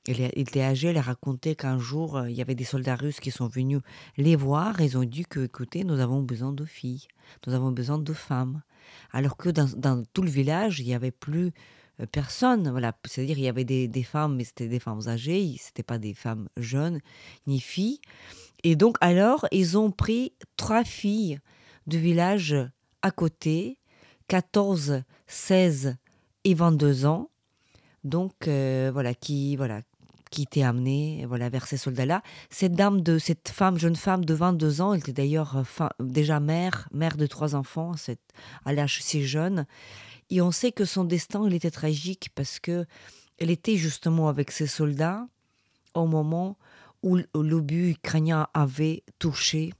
il 0.08 0.20
était 0.34 0.62
âgé, 0.62 0.88
elle 0.88 0.98
a 0.98 1.02
raconté 1.02 1.56
qu'un 1.56 1.78
jour, 1.78 2.16
euh, 2.16 2.30
il 2.30 2.36
y 2.36 2.42
avait 2.42 2.54
des 2.54 2.64
soldats 2.64 2.96
russes 2.96 3.20
qui 3.20 3.30
sont 3.30 3.48
venus 3.48 3.80
les 4.16 4.36
voir. 4.36 4.80
ils 4.80 4.96
ont 4.96 5.04
dit 5.04 5.24
que, 5.24 5.40
écoutez, 5.40 5.84
nous 5.84 5.98
avons 6.00 6.22
besoin 6.22 6.52
de 6.52 6.64
filles, 6.64 7.06
nous 7.46 7.54
avons 7.54 7.72
besoin 7.72 7.98
de 7.98 8.12
femmes. 8.12 8.62
Alors 9.12 9.36
que 9.36 9.48
dans, 9.48 10.02
tout 10.12 10.22
le 10.22 10.30
village, 10.30 10.80
il 10.80 10.86
n'y 10.86 10.94
avait 10.94 11.10
plus 11.10 11.52
euh, 12.00 12.06
personne. 12.06 12.70
Voilà. 12.70 12.96
C'est-à-dire, 13.04 13.38
il 13.38 13.44
y 13.44 13.48
avait 13.48 13.64
des, 13.64 14.02
femmes, 14.02 14.36
mais 14.36 14.44
c'était 14.44 14.68
des 14.68 14.80
femmes 14.80 15.08
âgées, 15.08 15.56
ce 15.58 15.68
n'étaient 15.68 15.82
pas 15.82 15.98
des 15.98 16.14
femmes 16.14 16.48
jeunes, 16.56 17.00
ni 17.46 17.60
filles. 17.60 18.00
Et 18.62 18.76
donc, 18.76 18.96
alors, 19.00 19.46
ils 19.50 19.76
ont 19.76 19.90
pris 19.90 20.32
trois 20.56 20.84
filles 20.84 21.40
du 21.86 21.98
village 21.98 22.56
à 23.02 23.10
côté, 23.10 23.78
14, 24.28 25.02
16 25.26 25.96
et 26.44 26.54
22 26.54 27.06
ans 27.06 27.30
donc 28.06 28.46
euh, 28.46 28.90
voilà 28.92 29.14
qui 29.14 29.56
voilà 29.56 29.80
qui 30.30 30.42
était 30.42 30.62
amené 30.62 31.24
voilà, 31.26 31.48
vers 31.48 31.66
ces 31.66 31.76
soldats-là. 31.76 32.22
Cette 32.50 32.72
dame, 32.72 33.00
de, 33.00 33.18
cette 33.18 33.48
femme, 33.48 33.78
jeune 33.78 33.96
femme 33.96 34.24
de 34.24 34.34
22 34.34 34.80
ans, 34.80 34.92
elle 34.92 35.00
était 35.00 35.12
d'ailleurs 35.12 35.64
euh, 35.80 35.88
déjà 36.00 36.40
mère, 36.40 36.88
mère 36.92 37.16
de 37.16 37.26
trois 37.26 37.54
enfants, 37.54 37.92
à 38.64 38.72
l'âge 38.72 39.02
si 39.02 39.26
jeune. 39.26 39.66
Et 40.30 40.40
on 40.40 40.50
sait 40.50 40.72
que 40.72 40.84
son 40.84 41.04
destin, 41.04 41.44
il 41.46 41.54
était 41.54 41.70
tragique 41.70 42.30
parce 42.34 42.58
que 42.58 42.86
elle 43.38 43.50
était 43.50 43.76
justement 43.76 44.28
avec 44.28 44.50
ces 44.50 44.66
soldats 44.66 45.26
au 45.94 46.06
moment 46.06 46.56
où 47.02 47.18
l'obus 47.34 47.90
ukrainien 47.90 48.48
avait 48.54 49.04
touché 49.18 49.72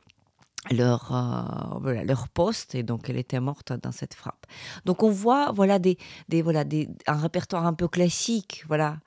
leur, 0.70 1.14
euh, 1.14 1.78
voilà, 1.80 2.04
leur 2.04 2.28
poste 2.28 2.74
et 2.74 2.82
donc 2.82 3.09
elle 3.09 3.16
était 3.16 3.40
morte 3.40 3.72
dans 3.72 3.92
cette 3.92 4.14
frappe. 4.14 4.46
Donc 4.85 5.02
on 5.02 5.11
voit 5.11 5.52
voilà 5.52 5.78
des, 5.78 5.96
des 6.28 6.42
voilà 6.42 6.64
des, 6.64 6.88
un 7.06 7.16
répertoire 7.16 7.66
un 7.66 7.74
peu 7.74 7.88
classique 7.88 8.64
voilà 8.68 8.98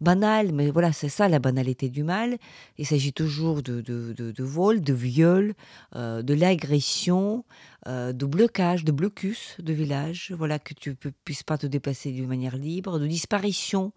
banal, 0.00 0.52
mais 0.52 0.70
voilà, 0.70 0.92
c'est 0.92 1.08
ça 1.08 1.28
la 1.28 1.38
banalité 1.38 1.88
du 1.88 2.02
mal. 2.02 2.38
Il 2.78 2.86
s'agit 2.86 3.12
toujours 3.12 3.62
de, 3.62 3.80
de, 3.80 4.12
de, 4.12 4.44
vol, 4.44 4.80
de 4.80 4.92
viol, 4.92 5.54
euh, 5.94 6.22
de 6.22 6.34
l'agression, 6.34 7.44
euh, 7.86 8.12
de 8.12 8.26
blocage, 8.26 8.84
de 8.84 8.92
blocus 8.92 9.56
de 9.58 9.72
village, 9.72 10.32
voilà, 10.36 10.58
que 10.58 10.74
tu 10.74 10.90
ne 10.90 11.10
puisses 11.24 11.42
pas 11.42 11.58
te 11.58 11.66
déplacer 11.66 12.12
d'une 12.12 12.28
manière 12.28 12.56
libre, 12.56 12.98
de 12.98 13.06
disparition 13.06 13.92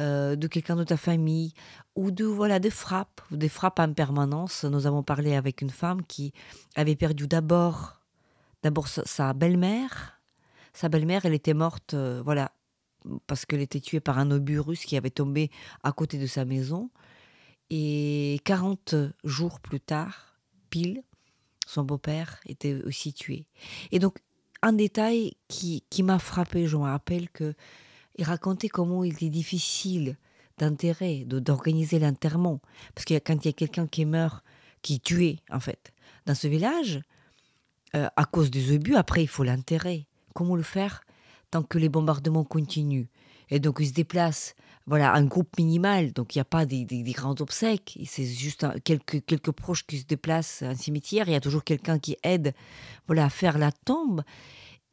euh, 0.00 0.36
de 0.36 0.46
quelqu'un 0.46 0.76
de 0.76 0.84
ta 0.84 0.96
famille, 0.96 1.52
ou 1.96 2.10
de, 2.10 2.24
voilà, 2.24 2.60
des 2.60 2.70
frappes, 2.70 3.20
des 3.30 3.48
frappes 3.48 3.80
en 3.80 3.92
permanence. 3.92 4.64
Nous 4.64 4.86
avons 4.86 5.02
parlé 5.02 5.34
avec 5.34 5.62
une 5.62 5.70
femme 5.70 6.02
qui 6.06 6.32
avait 6.76 6.96
perdu 6.96 7.26
d'abord, 7.26 8.00
d'abord 8.62 8.86
sa, 8.88 9.32
belle-mère. 9.32 10.20
Sa 10.72 10.88
belle-mère, 10.88 11.24
elle 11.24 11.34
était 11.34 11.54
morte, 11.54 11.96
voilà, 12.24 12.52
parce 13.26 13.46
qu'elle 13.46 13.60
était 13.60 13.80
tuée 13.80 14.00
par 14.00 14.18
un 14.18 14.30
obus 14.30 14.60
russe 14.60 14.84
qui 14.84 14.96
avait 14.96 15.10
tombé 15.10 15.50
à 15.82 15.92
côté 15.92 16.18
de 16.18 16.26
sa 16.26 16.44
maison. 16.44 16.90
Et 17.70 18.40
40 18.44 18.94
jours 19.24 19.60
plus 19.60 19.80
tard, 19.80 20.38
pile, 20.70 21.02
son 21.66 21.84
beau-père 21.84 22.40
était 22.46 22.74
aussi 22.84 23.12
tué. 23.12 23.46
Et 23.92 23.98
donc, 23.98 24.18
un 24.62 24.72
détail 24.72 25.34
qui, 25.48 25.84
qui 25.90 26.02
m'a 26.02 26.18
frappé, 26.18 26.66
je 26.66 26.76
me 26.76 26.82
rappelle 26.82 27.28
que 27.28 27.54
il 28.16 28.24
racontait 28.24 28.68
comment 28.68 29.04
il 29.04 29.14
était 29.14 29.28
difficile 29.28 30.16
d'enterrer, 30.58 31.24
d'organiser 31.24 32.00
l'enterrement. 32.00 32.60
Parce 32.94 33.04
que 33.04 33.14
quand 33.14 33.44
il 33.44 33.46
y 33.46 33.50
a 33.50 33.52
quelqu'un 33.52 33.86
qui 33.86 34.04
meurt, 34.04 34.44
qui 34.82 34.94
est 34.94 35.02
tué, 35.02 35.38
en 35.50 35.60
fait, 35.60 35.92
dans 36.26 36.34
ce 36.34 36.48
village, 36.48 37.00
euh, 37.94 38.08
à 38.16 38.24
cause 38.24 38.50
des 38.50 38.74
obus, 38.74 38.96
après, 38.96 39.22
il 39.22 39.28
faut 39.28 39.44
l'enterrer. 39.44 40.06
Comment 40.34 40.56
le 40.56 40.62
faire 40.62 41.02
tant 41.50 41.62
que 41.62 41.78
les 41.78 41.88
bombardements 41.88 42.44
continuent. 42.44 43.08
Et 43.50 43.60
donc, 43.60 43.78
il 43.80 43.88
se 43.88 43.92
déplace, 43.92 44.54
voilà, 44.86 45.14
un 45.14 45.24
groupe 45.24 45.58
minimal, 45.58 46.12
donc 46.12 46.34
il 46.34 46.38
n'y 46.38 46.42
a 46.42 46.46
pas 46.46 46.66
des, 46.66 46.86
grands 47.14 47.40
obsèques, 47.40 47.98
c'est 48.06 48.26
juste 48.26 48.66
quelques, 48.84 49.50
proches 49.52 49.86
qui 49.86 49.98
se 49.98 50.04
déplacent 50.04 50.62
à 50.62 50.68
un 50.68 50.74
cimetière, 50.74 51.28
il 51.28 51.32
y 51.32 51.36
a 51.36 51.40
toujours 51.40 51.64
quelqu'un 51.64 51.98
qui 51.98 52.16
aide 52.22 52.54
voilà, 53.06 53.26
à 53.26 53.30
faire 53.30 53.58
la 53.58 53.72
tombe. 53.72 54.22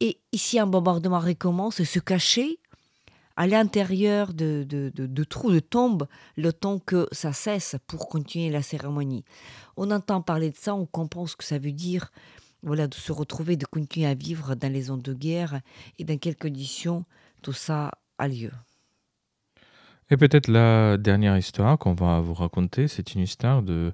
Et 0.00 0.18
ici, 0.32 0.58
un 0.58 0.66
bombardement 0.66 1.20
recommence, 1.20 1.82
se 1.82 1.98
cacher 1.98 2.58
à 3.36 3.46
l'intérieur 3.46 4.32
de, 4.32 4.64
de, 4.66 5.24
trous 5.24 5.52
de 5.52 5.60
tombes 5.60 6.06
le 6.36 6.52
temps 6.52 6.78
que 6.78 7.06
ça 7.12 7.32
cesse 7.32 7.76
pour 7.86 8.08
continuer 8.08 8.50
la 8.50 8.62
cérémonie. 8.62 9.24
On 9.76 9.90
entend 9.90 10.22
parler 10.22 10.50
de 10.50 10.56
ça, 10.56 10.74
on 10.74 10.86
comprend 10.86 11.26
ce 11.26 11.36
que 11.36 11.44
ça 11.44 11.58
veut 11.58 11.72
dire, 11.72 12.10
voilà, 12.66 12.86
de 12.86 12.94
se 12.94 13.12
retrouver, 13.12 13.56
de 13.56 13.64
continuer 13.64 14.06
à 14.06 14.14
vivre 14.14 14.54
dans 14.54 14.70
les 14.70 14.82
zones 14.82 15.00
de 15.00 15.14
guerre 15.14 15.60
et 15.98 16.04
dans 16.04 16.18
quelles 16.18 16.36
conditions 16.36 17.04
tout 17.40 17.54
ça 17.54 17.92
a 18.18 18.28
lieu. 18.28 18.52
Et 20.10 20.16
peut-être 20.16 20.48
la 20.48 20.98
dernière 20.98 21.36
histoire 21.38 21.78
qu'on 21.78 21.94
va 21.94 22.20
vous 22.20 22.34
raconter, 22.34 22.86
c'est 22.86 23.14
une 23.14 23.22
histoire 23.22 23.62
de, 23.62 23.92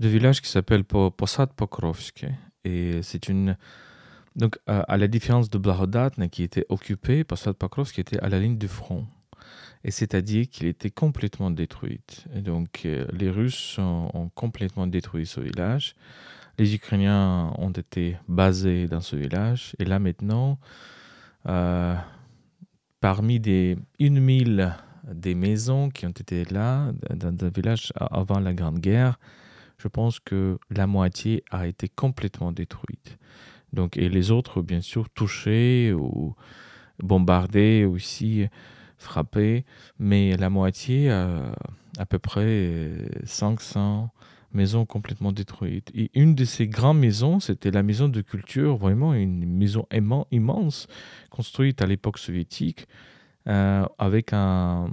de 0.00 0.08
village 0.08 0.42
qui 0.42 0.50
s'appelle 0.50 0.84
Posad 0.84 1.52
Pokrovski. 1.52 2.26
Et 2.64 3.02
c'est 3.02 3.28
une 3.28 3.56
donc, 4.36 4.58
à 4.66 4.96
la 4.96 5.08
différence 5.08 5.50
de 5.50 5.58
Blahodatne, 5.58 6.28
qui 6.30 6.42
était 6.42 6.64
occupé, 6.68 7.24
Posad 7.24 7.54
Pokrovsk 7.54 7.98
était 7.98 8.18
à 8.20 8.28
la 8.28 8.38
ligne 8.38 8.58
du 8.58 8.68
front. 8.68 9.06
Et 9.82 9.90
c'est-à-dire 9.90 10.48
qu'il 10.48 10.66
était 10.66 10.90
complètement 10.90 11.50
détruit. 11.50 12.00
Et 12.34 12.40
donc, 12.40 12.82
euh, 12.84 13.06
les 13.12 13.30
Russes 13.30 13.78
ont, 13.78 14.30
complètement 14.34 14.86
détruit 14.86 15.26
ce 15.26 15.40
village. 15.40 15.94
Les 16.60 16.74
Ukrainiens 16.74 17.54
ont 17.56 17.70
été 17.70 18.18
basés 18.28 18.86
dans 18.86 19.00
ce 19.00 19.16
village. 19.16 19.74
Et 19.78 19.86
là, 19.86 19.98
maintenant, 19.98 20.58
euh, 21.48 21.96
parmi 23.00 23.40
des 23.40 23.78
une 23.98 24.20
mille 24.20 24.76
des 25.10 25.34
maisons 25.34 25.88
qui 25.88 26.04
ont 26.04 26.10
été 26.10 26.44
là, 26.44 26.92
dans 27.14 27.34
le 27.40 27.50
village 27.50 27.94
avant 27.96 28.40
la 28.40 28.52
Grande 28.52 28.78
Guerre, 28.78 29.18
je 29.78 29.88
pense 29.88 30.20
que 30.20 30.58
la 30.68 30.86
moitié 30.86 31.42
a 31.50 31.66
été 31.66 31.88
complètement 31.88 32.52
détruite. 32.52 33.16
Donc, 33.72 33.96
et 33.96 34.10
les 34.10 34.30
autres, 34.30 34.60
bien 34.60 34.82
sûr, 34.82 35.08
touchés 35.08 35.94
ou 35.94 36.34
bombardés 37.02 37.86
aussi, 37.86 38.48
frappés. 38.98 39.64
Mais 39.98 40.36
la 40.36 40.50
moitié, 40.50 41.10
à 41.10 42.06
peu 42.06 42.18
près 42.18 43.08
500 43.24 44.10
maisons 44.52 44.86
complètement 44.86 45.32
détruites. 45.32 45.90
Et 45.94 46.10
une 46.14 46.34
de 46.34 46.44
ces 46.44 46.66
grandes 46.66 46.98
maisons, 46.98 47.40
c'était 47.40 47.70
la 47.70 47.82
maison 47.82 48.08
de 48.08 48.20
culture, 48.20 48.76
vraiment 48.76 49.14
une 49.14 49.46
maison 49.46 49.86
immense, 50.30 50.86
construite 51.30 51.82
à 51.82 51.86
l'époque 51.86 52.18
soviétique, 52.18 52.86
euh, 53.48 53.86
avec 53.98 54.32
un, 54.32 54.90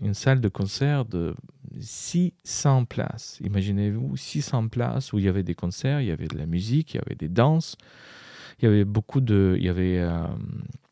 une 0.00 0.14
salle 0.14 0.40
de 0.40 0.48
concert 0.48 1.04
de 1.04 1.34
600 1.78 2.86
places. 2.86 3.38
Imaginez-vous 3.44 4.16
600 4.16 4.68
places 4.68 5.12
où 5.12 5.18
il 5.18 5.24
y 5.24 5.28
avait 5.28 5.42
des 5.42 5.54
concerts, 5.54 6.00
il 6.00 6.08
y 6.08 6.10
avait 6.10 6.28
de 6.28 6.38
la 6.38 6.46
musique, 6.46 6.94
il 6.94 6.98
y 6.98 7.00
avait 7.00 7.16
des 7.16 7.28
danses 7.28 7.76
il 8.60 8.66
y 8.66 8.68
avait 8.68 8.84
beaucoup 8.84 9.20
de. 9.20 9.54
Il 9.58 9.64
y 9.64 9.68
avait, 9.68 9.98
euh, 9.98 10.26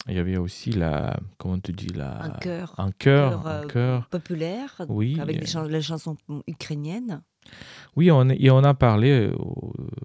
il 0.08 0.14
y 0.14 0.18
avait 0.18 0.38
aussi 0.38 0.70
la. 0.70 1.18
Comment 1.36 1.58
tu 1.58 1.72
dis 1.72 1.88
la, 1.88 2.22
Un 2.22 2.30
chœur. 2.30 2.74
Un 2.78 2.90
chœur. 2.92 3.46
Euh, 3.46 4.00
populaire. 4.10 4.80
Oui. 4.88 5.18
Avec 5.20 5.40
des 5.40 5.68
les 5.68 5.82
chansons 5.82 6.16
ukrainiennes. 6.46 7.22
Oui, 7.96 8.10
on, 8.10 8.28
et 8.28 8.50
on 8.50 8.62
a 8.62 8.74
parlé 8.74 9.10
euh, 9.10 9.36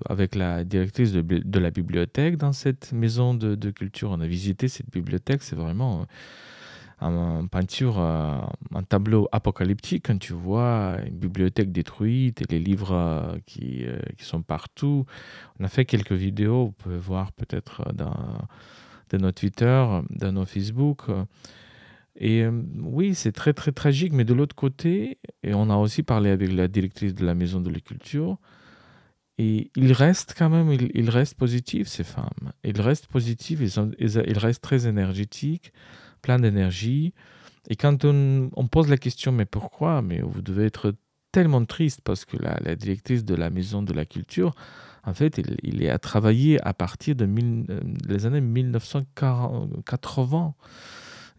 avec 0.09 0.35
la 0.35 0.63
directrice 0.63 1.11
de, 1.11 1.59
la 1.59 1.69
bibliothèque 1.69 2.37
dans 2.37 2.53
cette 2.53 2.91
maison 2.91 3.33
de, 3.33 3.71
culture. 3.71 4.11
On 4.11 4.19
a 4.21 4.27
visité 4.27 4.67
cette 4.67 4.89
bibliothèque. 4.89 5.43
C'est 5.43 5.55
vraiment 5.55 6.05
en 7.03 7.47
peinture, 7.47 7.99
euh, 7.99 8.39
un 8.73 8.83
tableau 8.83 9.27
apocalyptique 9.31 10.05
quand 10.07 10.17
tu 10.17 10.33
vois 10.33 10.97
une 11.05 11.17
bibliothèque 11.17 11.71
détruite 11.71 12.41
et 12.41 12.45
les 12.49 12.59
livres 12.59 12.93
euh, 12.93 13.37
qui, 13.45 13.85
euh, 13.85 13.99
sont 14.19 14.41
partout. 14.41 15.05
On 15.59 15.65
a 15.65 15.67
fait 15.67 15.85
quelques 15.85 16.13
vidéos, 16.13 16.67
vous 16.67 16.71
pouvez 16.71 16.97
voir 16.97 17.31
peut-être 17.33 17.83
dans, 17.93 18.15
dans 19.09 19.19
notre 19.19 19.41
Twitter, 19.41 19.85
dans 20.09 20.31
nos 20.31 20.45
Facebook. 20.45 21.01
Et 22.15 22.45
oui, 22.47 23.15
c'est 23.15 23.31
très 23.31 23.53
très 23.53 23.71
tragique, 23.71 24.13
mais 24.13 24.23
de 24.23 24.33
l'autre 24.33 24.55
côté, 24.55 25.17
et 25.41 25.53
on 25.53 25.69
a 25.69 25.75
aussi 25.75 26.03
parlé 26.03 26.29
avec 26.29 26.51
la 26.51 26.67
directrice 26.67 27.15
de 27.15 27.25
la 27.25 27.33
Maison 27.33 27.59
de 27.59 27.69
la 27.69 27.79
Culture, 27.79 28.37
et 29.39 29.71
il 29.75 29.93
reste 29.93 30.35
quand 30.37 30.49
même, 30.49 30.71
il, 30.71 30.91
il 30.93 31.09
reste 31.09 31.35
positif, 31.35 31.87
ces 31.87 32.03
femmes. 32.03 32.51
Ils 32.63 32.79
restent 32.79 33.07
positifs, 33.07 33.59
ils, 33.61 33.95
ils 33.99 34.37
restent 34.37 34.61
très 34.61 34.87
énergétiques 34.87 35.73
plein 36.23 36.39
d'énergie. 36.39 37.13
Et 37.69 37.75
quand 37.75 38.03
on, 38.05 38.49
pose 38.71 38.89
la 38.89 38.97
question, 38.97 39.31
mais 39.31 39.45
pourquoi? 39.45 40.01
Mais 40.01 40.21
vous 40.21 40.41
devez 40.41 40.65
être 40.65 40.95
tellement 41.31 41.63
triste 41.65 42.01
parce 42.03 42.25
que 42.25 42.37
la, 42.37 42.75
directrice 42.75 43.23
de 43.23 43.35
la 43.35 43.51
maison 43.51 43.83
de 43.83 43.93
la 43.93 44.05
culture, 44.05 44.55
en 45.03 45.13
fait, 45.13 45.37
il, 45.37 45.57
il 45.61 45.83
est 45.83 45.89
à 45.89 45.99
travailler 45.99 46.59
à 46.65 46.73
partir 46.73 47.15
de 47.15 47.25
euh, 47.25 48.25
années 48.25 48.41
1980. 48.41 50.55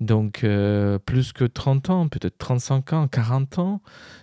Donc, 0.01 0.45
euh, 0.45 0.99
plus 0.99 1.33
que 1.33 1.45
30 1.45 1.91
ans, 1.91 2.09
peut-être 2.09 2.37
35 2.39 2.93
ans, 2.93 3.09
40 3.09 3.59
ans. 3.59 3.81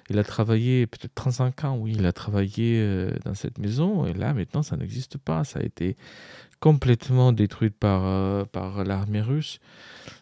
Il 0.10 0.20
a 0.20 0.24
travaillé, 0.24 0.88
peut-être 0.88 1.16
35 1.16 1.64
ans, 1.64 1.78
oui, 1.78 1.96
il 1.98 2.06
a 2.06 2.12
travaillé 2.12 2.80
euh, 2.80 3.12
dans 3.26 3.34
cette 3.34 3.58
maison. 3.58 4.06
Et 4.06 4.14
là, 4.14 4.34
maintenant, 4.34 4.64
ça 4.64 4.76
n'existe 4.78 5.18
pas. 5.18 5.44
Ça 5.44 5.60
a 5.60 5.64
été 5.64 5.96
complètement 6.62 7.34
détruite 7.34 7.76
par, 7.78 8.04
euh, 8.06 8.46
par 8.46 8.86
l'armée 8.86 9.22
russe. 9.22 9.60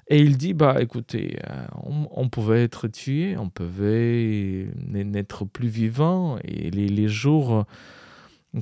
Et 0.08 0.20
il 0.22 0.38
dit, 0.38 0.54
bah 0.54 0.78
écoutez, 0.82 1.38
euh, 1.48 1.66
on, 2.12 2.30
pouvait 2.30 2.64
être 2.64 2.88
tué, 2.88 3.38
on 3.38 3.50
pouvait 3.50 4.68
n'être 4.88 5.46
plus 5.46 5.68
vivant. 5.68 6.40
Et 6.46 6.72
les, 6.72 6.88
les, 6.88 7.08
jours, 7.08 7.66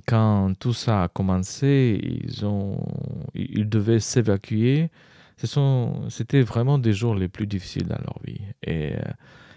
quand 0.07 0.53
tout 0.59 0.73
ça 0.73 1.03
a 1.03 1.07
commencé, 1.07 1.99
ils, 2.03 2.45
ont, 2.45 2.83
ils 3.35 3.69
devaient 3.69 4.01
s'évacuer. 4.01 4.89
C'était 5.37 6.41
vraiment 6.41 6.77
des 6.77 6.93
jours 6.93 7.15
les 7.15 7.27
plus 7.27 7.47
difficiles 7.47 7.87
dans 7.87 7.99
leur 7.99 8.19
vie. 8.25 8.41
Et 8.63 8.95
euh, 8.95 8.99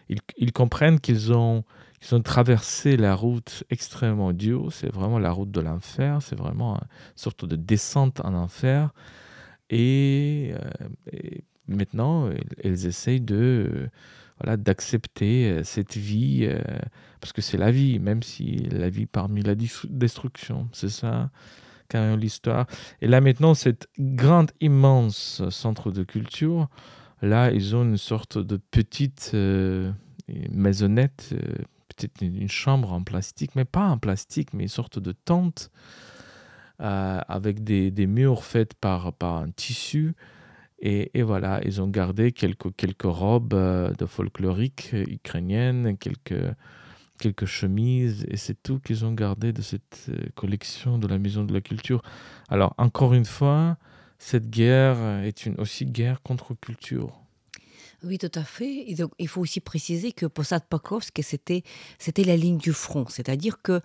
ils, 0.08 0.20
ils 0.36 0.52
comprennent 0.52 1.00
qu'ils 1.00 1.32
ont 1.32 1.64
ils 2.02 2.14
ont 2.14 2.22
traversé 2.22 2.96
la 2.96 3.14
route 3.14 3.64
extrêmement 3.70 4.32
dure. 4.32 4.72
C'est 4.72 4.92
vraiment 4.92 5.18
la 5.18 5.30
route 5.32 5.50
de 5.50 5.60
l'enfer. 5.60 6.22
C'est 6.22 6.36
vraiment 6.36 6.76
une 6.76 6.88
sorte 7.16 7.44
de 7.44 7.56
descente 7.56 8.20
en 8.24 8.34
enfer. 8.34 8.90
Et, 9.68 10.52
euh, 10.54 11.18
maintenant, 11.68 12.30
elles, 12.62 12.86
essayent 12.86 13.20
de 13.20 13.88
voilà, 14.40 14.56
d'accepter 14.56 15.50
euh, 15.50 15.64
cette 15.64 15.96
vie, 15.96 16.40
euh, 16.44 16.60
parce 17.20 17.32
que 17.32 17.42
c'est 17.42 17.58
la 17.58 17.70
vie, 17.70 17.98
même 17.98 18.22
si 18.22 18.56
la 18.70 18.88
vie 18.88 19.06
parmi 19.06 19.42
la 19.42 19.54
destruction. 19.54 20.68
C'est 20.72 20.88
ça, 20.88 21.30
quand 21.90 22.00
même, 22.00 22.18
l'histoire. 22.18 22.66
Et 23.00 23.08
là, 23.08 23.20
maintenant, 23.20 23.54
cette 23.54 23.88
grande, 23.98 24.50
immense 24.60 25.42
centre 25.50 25.90
de 25.90 26.04
culture, 26.04 26.68
là, 27.22 27.50
ils 27.50 27.74
ont 27.76 27.82
une 27.82 27.98
sorte 27.98 28.38
de 28.38 28.56
petite 28.56 29.34
maisonnette 30.52 31.34
une 32.20 32.48
chambre 32.48 32.92
en 32.92 33.02
plastique, 33.02 33.56
mais 33.56 33.64
pas 33.64 33.88
en 33.88 33.98
plastique, 33.98 34.54
mais 34.54 34.64
une 34.64 34.68
sorte 34.68 34.98
de 34.98 35.12
tente 35.12 35.70
euh, 36.80 37.20
avec 37.28 37.62
des, 37.64 37.90
des, 37.90 38.06
murs 38.06 38.44
faits 38.44 38.74
par, 38.74 39.12
par 39.12 39.36
un 39.36 39.50
tissu. 39.50 40.14
Et, 40.80 41.18
et, 41.18 41.22
voilà, 41.22 41.60
ils 41.64 41.82
ont 41.82 41.88
gardé 41.88 42.32
quelques, 42.32 42.74
quelques 42.76 43.02
robes 43.02 43.54
euh, 43.54 43.92
de 43.92 44.06
folklorique 44.06 44.90
ukrainienne, 44.92 45.96
quelques, 45.98 46.54
quelques 47.20 47.46
chemises, 47.46 48.26
et 48.28 48.36
c'est 48.36 48.60
tout 48.62 48.78
qu'ils 48.80 49.04
ont 49.04 49.12
gardé 49.12 49.52
de 49.52 49.62
cette 49.62 50.06
euh, 50.08 50.16
collection 50.34 50.98
de 50.98 51.06
la 51.06 51.18
Maison 51.18 51.44
de 51.44 51.52
la 51.52 51.60
Culture. 51.60 52.02
Alors, 52.48 52.74
encore 52.78 53.14
une 53.14 53.24
fois, 53.24 53.76
cette 54.18 54.50
guerre 54.50 55.22
est 55.24 55.46
une 55.46 55.60
aussi 55.60 55.86
guerre 55.86 56.22
contre 56.22 56.54
culture. 56.54 57.20
Oui, 58.02 58.16
tout 58.16 58.32
à 58.34 58.44
fait. 58.44 58.86
il 59.18 59.28
faut 59.28 59.42
aussi 59.42 59.60
préciser 59.60 60.12
que 60.12 60.24
Posad 60.24 60.62
Pokrovsk, 60.64 61.20
c'était, 61.22 61.62
c'était 61.98 62.24
la 62.24 62.34
ligne 62.34 62.56
du 62.56 62.72
front. 62.72 63.04
C'est-à-dire 63.08 63.60
que 63.60 63.82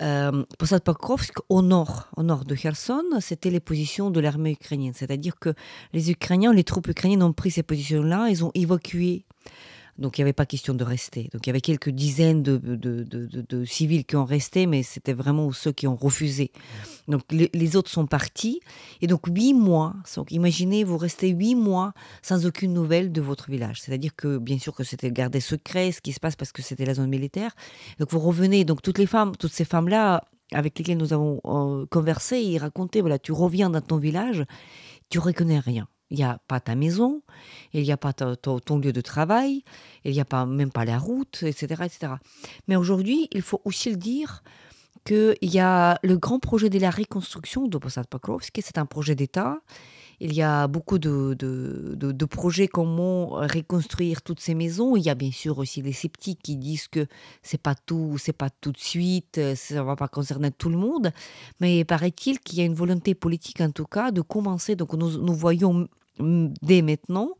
euh, 0.00 0.44
Posad 0.58 0.82
Pokrovsk, 0.82 1.38
au 1.48 1.62
nord, 1.62 2.08
au 2.16 2.24
nord 2.24 2.44
de 2.44 2.56
Kherson, 2.56 3.04
c'était 3.20 3.50
les 3.50 3.60
positions 3.60 4.10
de 4.10 4.18
l'armée 4.18 4.52
ukrainienne. 4.52 4.94
C'est-à-dire 4.94 5.38
que 5.38 5.54
les 5.92 6.10
Ukrainiens, 6.10 6.52
les 6.52 6.64
troupes 6.64 6.88
ukrainiennes 6.88 7.22
ont 7.22 7.32
pris 7.32 7.52
ces 7.52 7.62
positions-là, 7.62 8.28
ils 8.30 8.44
ont 8.44 8.50
évacué 8.54 9.26
Donc 9.98 10.16
il 10.16 10.20
n'y 10.20 10.22
avait 10.22 10.32
pas 10.32 10.46
question 10.46 10.74
de 10.74 10.84
rester. 10.84 11.28
Donc 11.32 11.46
il 11.46 11.48
y 11.48 11.50
avait 11.50 11.60
quelques 11.60 11.90
dizaines 11.90 12.42
de, 12.42 13.64
civils 13.64 14.04
qui 14.04 14.16
ont 14.16 14.24
resté, 14.24 14.66
mais 14.66 14.82
c'était 14.82 15.12
vraiment 15.12 15.52
ceux 15.52 15.72
qui 15.72 15.86
ont 15.86 15.96
refusé. 15.96 16.50
Donc 17.08 17.22
les, 17.30 17.76
autres 17.76 17.90
sont 17.90 18.06
partis. 18.06 18.60
Et 19.00 19.06
donc 19.06 19.26
huit 19.26 19.54
mois, 19.54 19.94
donc 20.16 20.32
imaginez, 20.32 20.84
vous 20.84 20.96
restez 20.96 21.28
huit 21.28 21.54
mois 21.54 21.92
sans 22.22 22.46
aucune 22.46 22.72
nouvelle 22.72 23.12
de 23.12 23.20
votre 23.20 23.50
village. 23.50 23.80
C'est-à-dire 23.82 24.14
que 24.16 24.38
bien 24.38 24.58
sûr 24.58 24.74
que 24.74 24.84
c'était 24.84 25.10
gardé 25.10 25.40
secret 25.40 25.92
ce 25.92 26.00
qui 26.00 26.12
se 26.12 26.20
passe 26.20 26.36
parce 26.36 26.52
que 26.52 26.62
c'était 26.62 26.86
la 26.86 26.94
zone 26.94 27.10
militaire. 27.10 27.54
Donc 27.98 28.10
vous 28.10 28.20
revenez, 28.20 28.64
donc 28.64 28.82
toutes 28.82 28.98
les 28.98 29.06
femmes, 29.06 29.36
toutes 29.36 29.52
ces 29.52 29.64
femmes-là 29.64 30.24
avec 30.52 30.78
lesquelles 30.78 30.98
nous 30.98 31.12
avons 31.12 31.40
euh, 31.44 31.86
conversé, 31.86 32.40
ils 32.40 32.58
racontaient, 32.58 33.00
voilà, 33.00 33.18
tu 33.18 33.32
reviens 33.32 33.70
dans 33.70 33.80
ton 33.80 33.96
village, 33.96 34.44
tu 35.08 35.18
reconnais 35.18 35.58
rien. 35.58 35.88
Il 36.12 36.16
n'y 36.18 36.24
a 36.24 36.38
pas 36.46 36.60
ta 36.60 36.74
maison, 36.74 37.22
il 37.72 37.82
n'y 37.82 37.90
a 37.90 37.96
pas 37.96 38.12
ton 38.12 38.78
lieu 38.78 38.92
de 38.92 39.00
travail, 39.00 39.64
il 40.04 40.12
n'y 40.12 40.20
a 40.20 40.26
pas, 40.26 40.44
même 40.44 40.70
pas 40.70 40.84
la 40.84 40.98
route, 40.98 41.42
etc. 41.42 41.82
etc. 41.86 42.12
Mais 42.68 42.76
aujourd'hui, 42.76 43.28
il 43.32 43.42
faut 43.42 43.62
aussi 43.64 43.90
le 43.90 43.96
dire, 43.96 44.42
qu'il 45.04 45.36
y 45.42 45.58
a 45.58 45.98
le 46.02 46.16
grand 46.16 46.38
projet 46.38 46.70
de 46.70 46.78
la 46.78 46.90
reconstruction 46.90 47.66
de 47.66 47.78
Posad 47.78 48.06
c'est 48.60 48.78
un 48.78 48.86
projet 48.86 49.14
d'État. 49.14 49.58
Il 50.20 50.32
y 50.34 50.42
a 50.42 50.68
beaucoup 50.68 51.00
de, 51.00 51.34
de, 51.36 51.96
de, 51.96 52.24
projets 52.26 52.68
comment 52.68 53.30
reconstruire 53.30 54.22
toutes 54.22 54.38
ces 54.38 54.54
maisons. 54.54 54.94
Il 54.94 55.02
y 55.02 55.10
a 55.10 55.16
bien 55.16 55.32
sûr 55.32 55.58
aussi 55.58 55.82
les 55.82 55.92
sceptiques 55.92 56.38
qui 56.40 56.56
disent 56.56 56.86
que 56.86 57.06
c'est 57.42 57.60
pas 57.60 57.74
tout, 57.74 58.18
c'est 58.18 58.32
pas 58.32 58.48
tout 58.48 58.70
de 58.70 58.78
suite, 58.78 59.40
ça 59.56 59.82
va 59.82 59.96
pas 59.96 60.06
concerner 60.06 60.52
tout 60.52 60.68
le 60.68 60.76
monde. 60.76 61.10
Mais 61.58 61.84
paraît-il 61.84 62.38
qu'il 62.38 62.60
y 62.60 62.62
a 62.62 62.64
une 62.64 62.74
volonté 62.74 63.16
politique 63.16 63.60
en 63.60 63.72
tout 63.72 63.86
cas 63.86 64.12
de 64.12 64.20
commencer. 64.20 64.76
Donc 64.76 64.92
nous, 64.92 65.18
nous 65.18 65.34
voyons 65.34 65.88
dès 66.18 66.82
maintenant. 66.82 67.30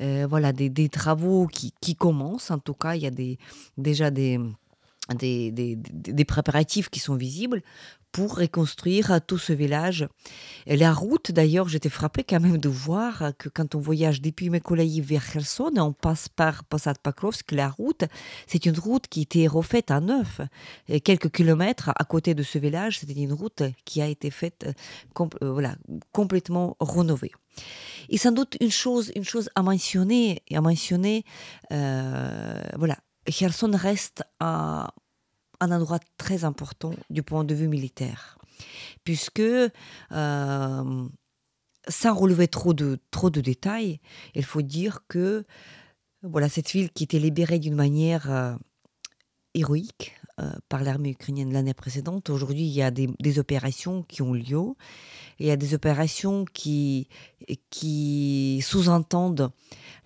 Euh, 0.00 0.26
voilà, 0.28 0.52
des, 0.52 0.68
des 0.68 0.88
travaux 0.88 1.46
qui, 1.48 1.72
qui, 1.80 1.96
commencent. 1.96 2.50
En 2.52 2.58
tout 2.58 2.74
cas, 2.74 2.94
il 2.94 3.02
y 3.02 3.06
a 3.06 3.10
des, 3.10 3.36
déjà 3.76 4.10
des, 4.10 4.38
des, 5.14 5.50
des, 5.52 5.76
des, 5.76 6.24
préparatifs 6.24 6.90
qui 6.90 7.00
sont 7.00 7.14
visibles 7.14 7.62
pour 8.12 8.36
reconstruire 8.36 9.20
tout 9.26 9.38
ce 9.38 9.52
village. 9.52 10.08
Et 10.66 10.76
la 10.76 10.92
route, 10.92 11.30
d'ailleurs, 11.30 11.68
j'étais 11.68 11.88
frappée 11.88 12.24
quand 12.24 12.40
même 12.40 12.58
de 12.58 12.68
voir 12.68 13.32
que 13.38 13.48
quand 13.48 13.74
on 13.74 13.80
voyage 13.80 14.20
depuis 14.20 14.50
Mekolaï 14.50 15.00
vers 15.00 15.30
Kherson, 15.30 15.72
on 15.76 15.92
passe 15.92 16.28
par 16.28 16.64
Posad 16.64 16.98
Pakrovsk, 16.98 17.52
la 17.52 17.68
route, 17.68 18.04
c'est 18.46 18.66
une 18.66 18.78
route 18.78 19.06
qui 19.08 19.22
était 19.22 19.46
refaite 19.46 19.90
à 19.90 20.00
neuf. 20.00 20.40
Et 20.88 21.00
quelques 21.00 21.30
kilomètres 21.30 21.90
à 21.94 22.04
côté 22.04 22.34
de 22.34 22.42
ce 22.42 22.58
village, 22.58 23.00
c'était 23.00 23.12
une 23.20 23.32
route 23.32 23.62
qui 23.84 24.00
a 24.00 24.06
été 24.06 24.30
faite 24.30 24.66
euh, 25.20 25.52
voilà, 25.52 25.76
complètement 26.12 26.76
rénovée. 26.80 27.32
Et 28.08 28.18
sans 28.18 28.32
doute 28.32 28.56
une 28.60 28.70
chose, 28.70 29.12
une 29.16 29.24
chose 29.24 29.50
à 29.54 29.62
mentionner, 29.62 30.42
à 30.52 30.60
mentionner, 30.60 31.24
euh, 31.72 32.62
voilà, 32.76 32.96
Kherson 33.30 33.70
reste 33.74 34.24
un, 34.40 34.88
endroit 35.60 36.00
très 36.16 36.44
important 36.44 36.92
du 37.10 37.22
point 37.22 37.44
de 37.44 37.54
vue 37.54 37.68
militaire, 37.68 38.38
puisque 39.04 39.40
euh, 39.40 39.72
sans 41.88 42.14
relever 42.14 42.48
trop 42.48 42.74
de, 42.74 42.98
trop 43.10 43.30
de 43.30 43.40
détails, 43.40 44.00
il 44.34 44.44
faut 44.44 44.62
dire 44.62 45.00
que 45.08 45.44
voilà, 46.22 46.48
cette 46.48 46.70
ville 46.70 46.90
qui 46.90 47.04
était 47.04 47.18
libérée 47.18 47.58
d'une 47.58 47.74
manière 47.74 48.30
euh, 48.30 48.56
héroïque 49.54 50.17
par 50.68 50.82
l'armée 50.82 51.10
ukrainienne 51.10 51.52
l'année 51.52 51.74
précédente, 51.74 52.30
aujourd'hui 52.30 52.62
il 52.62 52.72
y 52.72 52.82
a 52.82 52.90
des, 52.90 53.38
opérations 53.38 54.02
qui 54.02 54.22
ont 54.22 54.32
lieu. 54.32 54.74
Il 55.40 55.46
y 55.46 55.50
a 55.50 55.56
des 55.56 55.74
opérations 55.74 56.44
qui, 56.52 57.08
sous-entendent 58.62 59.50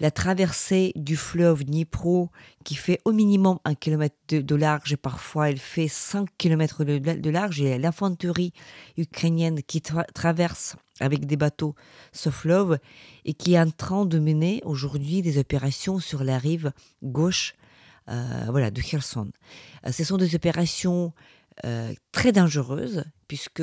la 0.00 0.10
traversée 0.10 0.92
du 0.96 1.16
fleuve 1.16 1.64
Dnipro 1.64 2.30
qui 2.64 2.74
fait 2.74 3.00
au 3.04 3.12
minimum 3.12 3.58
un 3.64 3.74
kilomètre 3.74 4.16
de, 4.28 4.54
large. 4.54 4.92
Et 4.92 4.96
parfois 4.96 5.50
elle 5.50 5.58
fait 5.58 5.88
5 5.88 6.28
kilomètres 6.38 6.84
de, 6.84 7.30
large. 7.30 7.58
Il 7.58 7.68
y 7.68 7.72
a 7.72 7.78
l'infanterie 7.78 8.52
ukrainienne 8.96 9.62
qui 9.62 9.82
traverse 9.82 10.76
avec 11.00 11.26
des 11.26 11.36
bateaux 11.36 11.74
ce 12.12 12.30
fleuve 12.30 12.78
et 13.24 13.34
qui 13.34 13.54
est 13.54 13.60
en 13.60 13.70
train 13.70 14.06
de 14.06 14.18
mener 14.18 14.60
aujourd'hui 14.64 15.22
des 15.22 15.38
opérations 15.38 15.98
sur 15.98 16.24
la 16.24 16.38
rive 16.38 16.72
gauche 17.02 17.54
euh, 17.54 17.61
voilà, 18.06 18.70
de 18.70 18.80
Kherson. 18.80 19.30
Euh, 19.86 19.92
ce 19.92 20.04
sont 20.04 20.16
des 20.16 20.34
opérations 20.34 21.12
euh, 21.64 21.92
très 22.12 22.32
dangereuses 22.32 23.04
puisque 23.28 23.62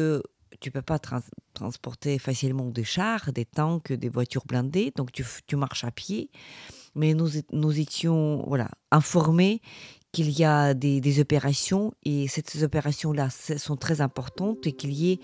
tu 0.59 0.71
peux 0.71 0.81
pas 0.81 0.99
transporter 1.53 2.19
facilement 2.19 2.65
des 2.65 2.83
chars, 2.83 3.31
des 3.31 3.45
tanks, 3.45 3.93
des 3.93 4.09
voitures 4.09 4.45
blindées, 4.45 4.91
donc 4.95 5.11
tu, 5.11 5.25
tu 5.47 5.55
marches 5.55 5.83
à 5.83 5.91
pied. 5.91 6.29
Mais 6.95 7.13
nous, 7.13 7.29
nous 7.53 7.79
étions 7.79 8.43
voilà, 8.47 8.69
informés 8.91 9.61
qu'il 10.11 10.31
y 10.31 10.43
a 10.43 10.73
des, 10.73 11.19
opérations 11.19 11.93
et 12.03 12.27
ces 12.27 12.63
opérations-là 12.63 13.29
sont 13.29 13.75
très 13.75 14.01
importantes 14.01 14.65
et 14.65 14.71
qu'il 14.71 14.91
y 14.93 15.11
ait, 15.11 15.19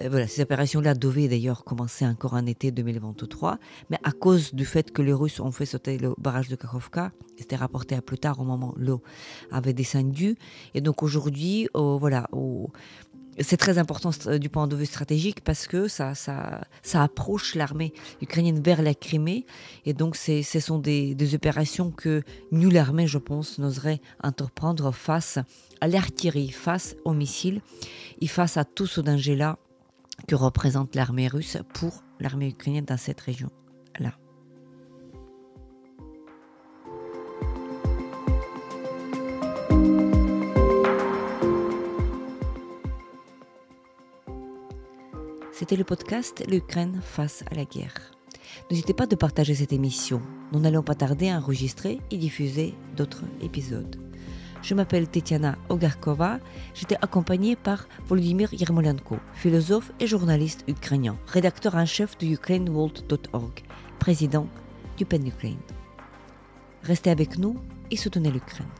euh, 0.00 0.08
voilà, 0.08 0.26
ces 0.26 0.42
opérations-là 0.42 0.94
devaient 0.94 1.28
d'ailleurs 1.28 1.64
commencer 1.64 2.06
encore 2.06 2.34
en 2.34 2.46
été 2.46 2.70
2023, 2.70 3.58
mais 3.90 3.98
à 4.04 4.12
cause 4.12 4.54
du 4.54 4.64
fait 4.64 4.92
que 4.92 5.02
les 5.02 5.12
Russes 5.12 5.40
ont 5.40 5.50
fait 5.50 5.66
sauter 5.66 5.98
le 5.98 6.14
barrage 6.18 6.48
de 6.48 6.56
Kakhovka, 6.56 7.12
c'était 7.36 7.56
rapporté 7.56 7.96
à 7.96 8.02
plus 8.02 8.18
tard 8.18 8.38
au 8.40 8.44
moment 8.44 8.74
où 8.76 8.78
l'eau 8.78 9.02
avait 9.50 9.72
descendu, 9.72 10.36
et 10.74 10.80
donc 10.80 11.02
aujourd'hui, 11.02 11.68
voilà, 11.74 12.28
au, 12.32 12.70
c'est 13.40 13.56
très 13.56 13.78
important 13.78 14.10
euh, 14.26 14.38
du 14.38 14.48
point 14.48 14.66
de 14.66 14.76
vue 14.76 14.86
stratégique 14.86 15.42
parce 15.42 15.66
que 15.66 15.88
ça, 15.88 16.14
ça, 16.14 16.62
ça 16.82 17.02
approche 17.02 17.54
l'armée 17.54 17.92
ukrainienne 18.20 18.60
vers 18.60 18.82
la 18.82 18.94
Crimée. 18.94 19.46
Et 19.86 19.92
donc, 19.92 20.16
ce 20.16 20.42
sont 20.42 20.78
des, 20.78 21.14
des, 21.14 21.34
opérations 21.34 21.90
que 21.90 22.22
nulle 22.52 22.76
armée, 22.76 23.06
je 23.06 23.18
pense, 23.18 23.58
n'oserait 23.58 24.00
entreprendre 24.22 24.92
face 24.92 25.38
à 25.80 25.88
l'artillerie, 25.88 26.50
face 26.50 26.96
aux 27.04 27.14
missiles 27.14 27.60
et 28.20 28.26
face 28.26 28.56
à 28.56 28.64
tout 28.64 28.86
ce 28.86 29.00
danger-là 29.00 29.58
que 30.28 30.34
représente 30.34 30.94
l'armée 30.94 31.28
russe 31.28 31.56
pour 31.74 32.02
l'armée 32.20 32.48
ukrainienne 32.48 32.84
dans 32.84 32.98
cette 32.98 33.20
région-là. 33.20 33.59
C'était 45.60 45.76
le 45.76 45.84
podcast 45.84 46.42
L'Ukraine 46.48 47.02
face 47.02 47.44
à 47.50 47.54
la 47.54 47.66
guerre. 47.66 47.92
N'hésitez 48.70 48.94
pas 48.94 49.06
de 49.06 49.14
partager 49.14 49.54
cette 49.54 49.74
émission. 49.74 50.22
Nous 50.52 50.58
n'allons 50.58 50.82
pas 50.82 50.94
tarder 50.94 51.28
à 51.28 51.36
enregistrer 51.36 52.00
et 52.10 52.16
diffuser 52.16 52.72
d'autres 52.96 53.24
épisodes. 53.42 54.00
Je 54.62 54.72
m'appelle 54.72 55.06
Tetiana 55.06 55.58
Ogarkova. 55.68 56.38
J'étais 56.72 56.96
accompagnée 57.02 57.56
par 57.56 57.88
Volodymyr 58.06 58.54
Yermolenko, 58.54 59.18
philosophe 59.34 59.92
et 60.00 60.06
journaliste 60.06 60.64
ukrainien, 60.66 61.18
rédacteur 61.26 61.74
en 61.74 61.84
chef 61.84 62.16
de 62.16 62.28
ukraineworld.org, 62.28 63.62
président 63.98 64.46
du 64.96 65.04
PEN 65.04 65.26
Ukraine. 65.26 65.60
Restez 66.84 67.10
avec 67.10 67.36
nous 67.36 67.56
et 67.90 67.98
soutenez 67.98 68.30
l'Ukraine. 68.30 68.79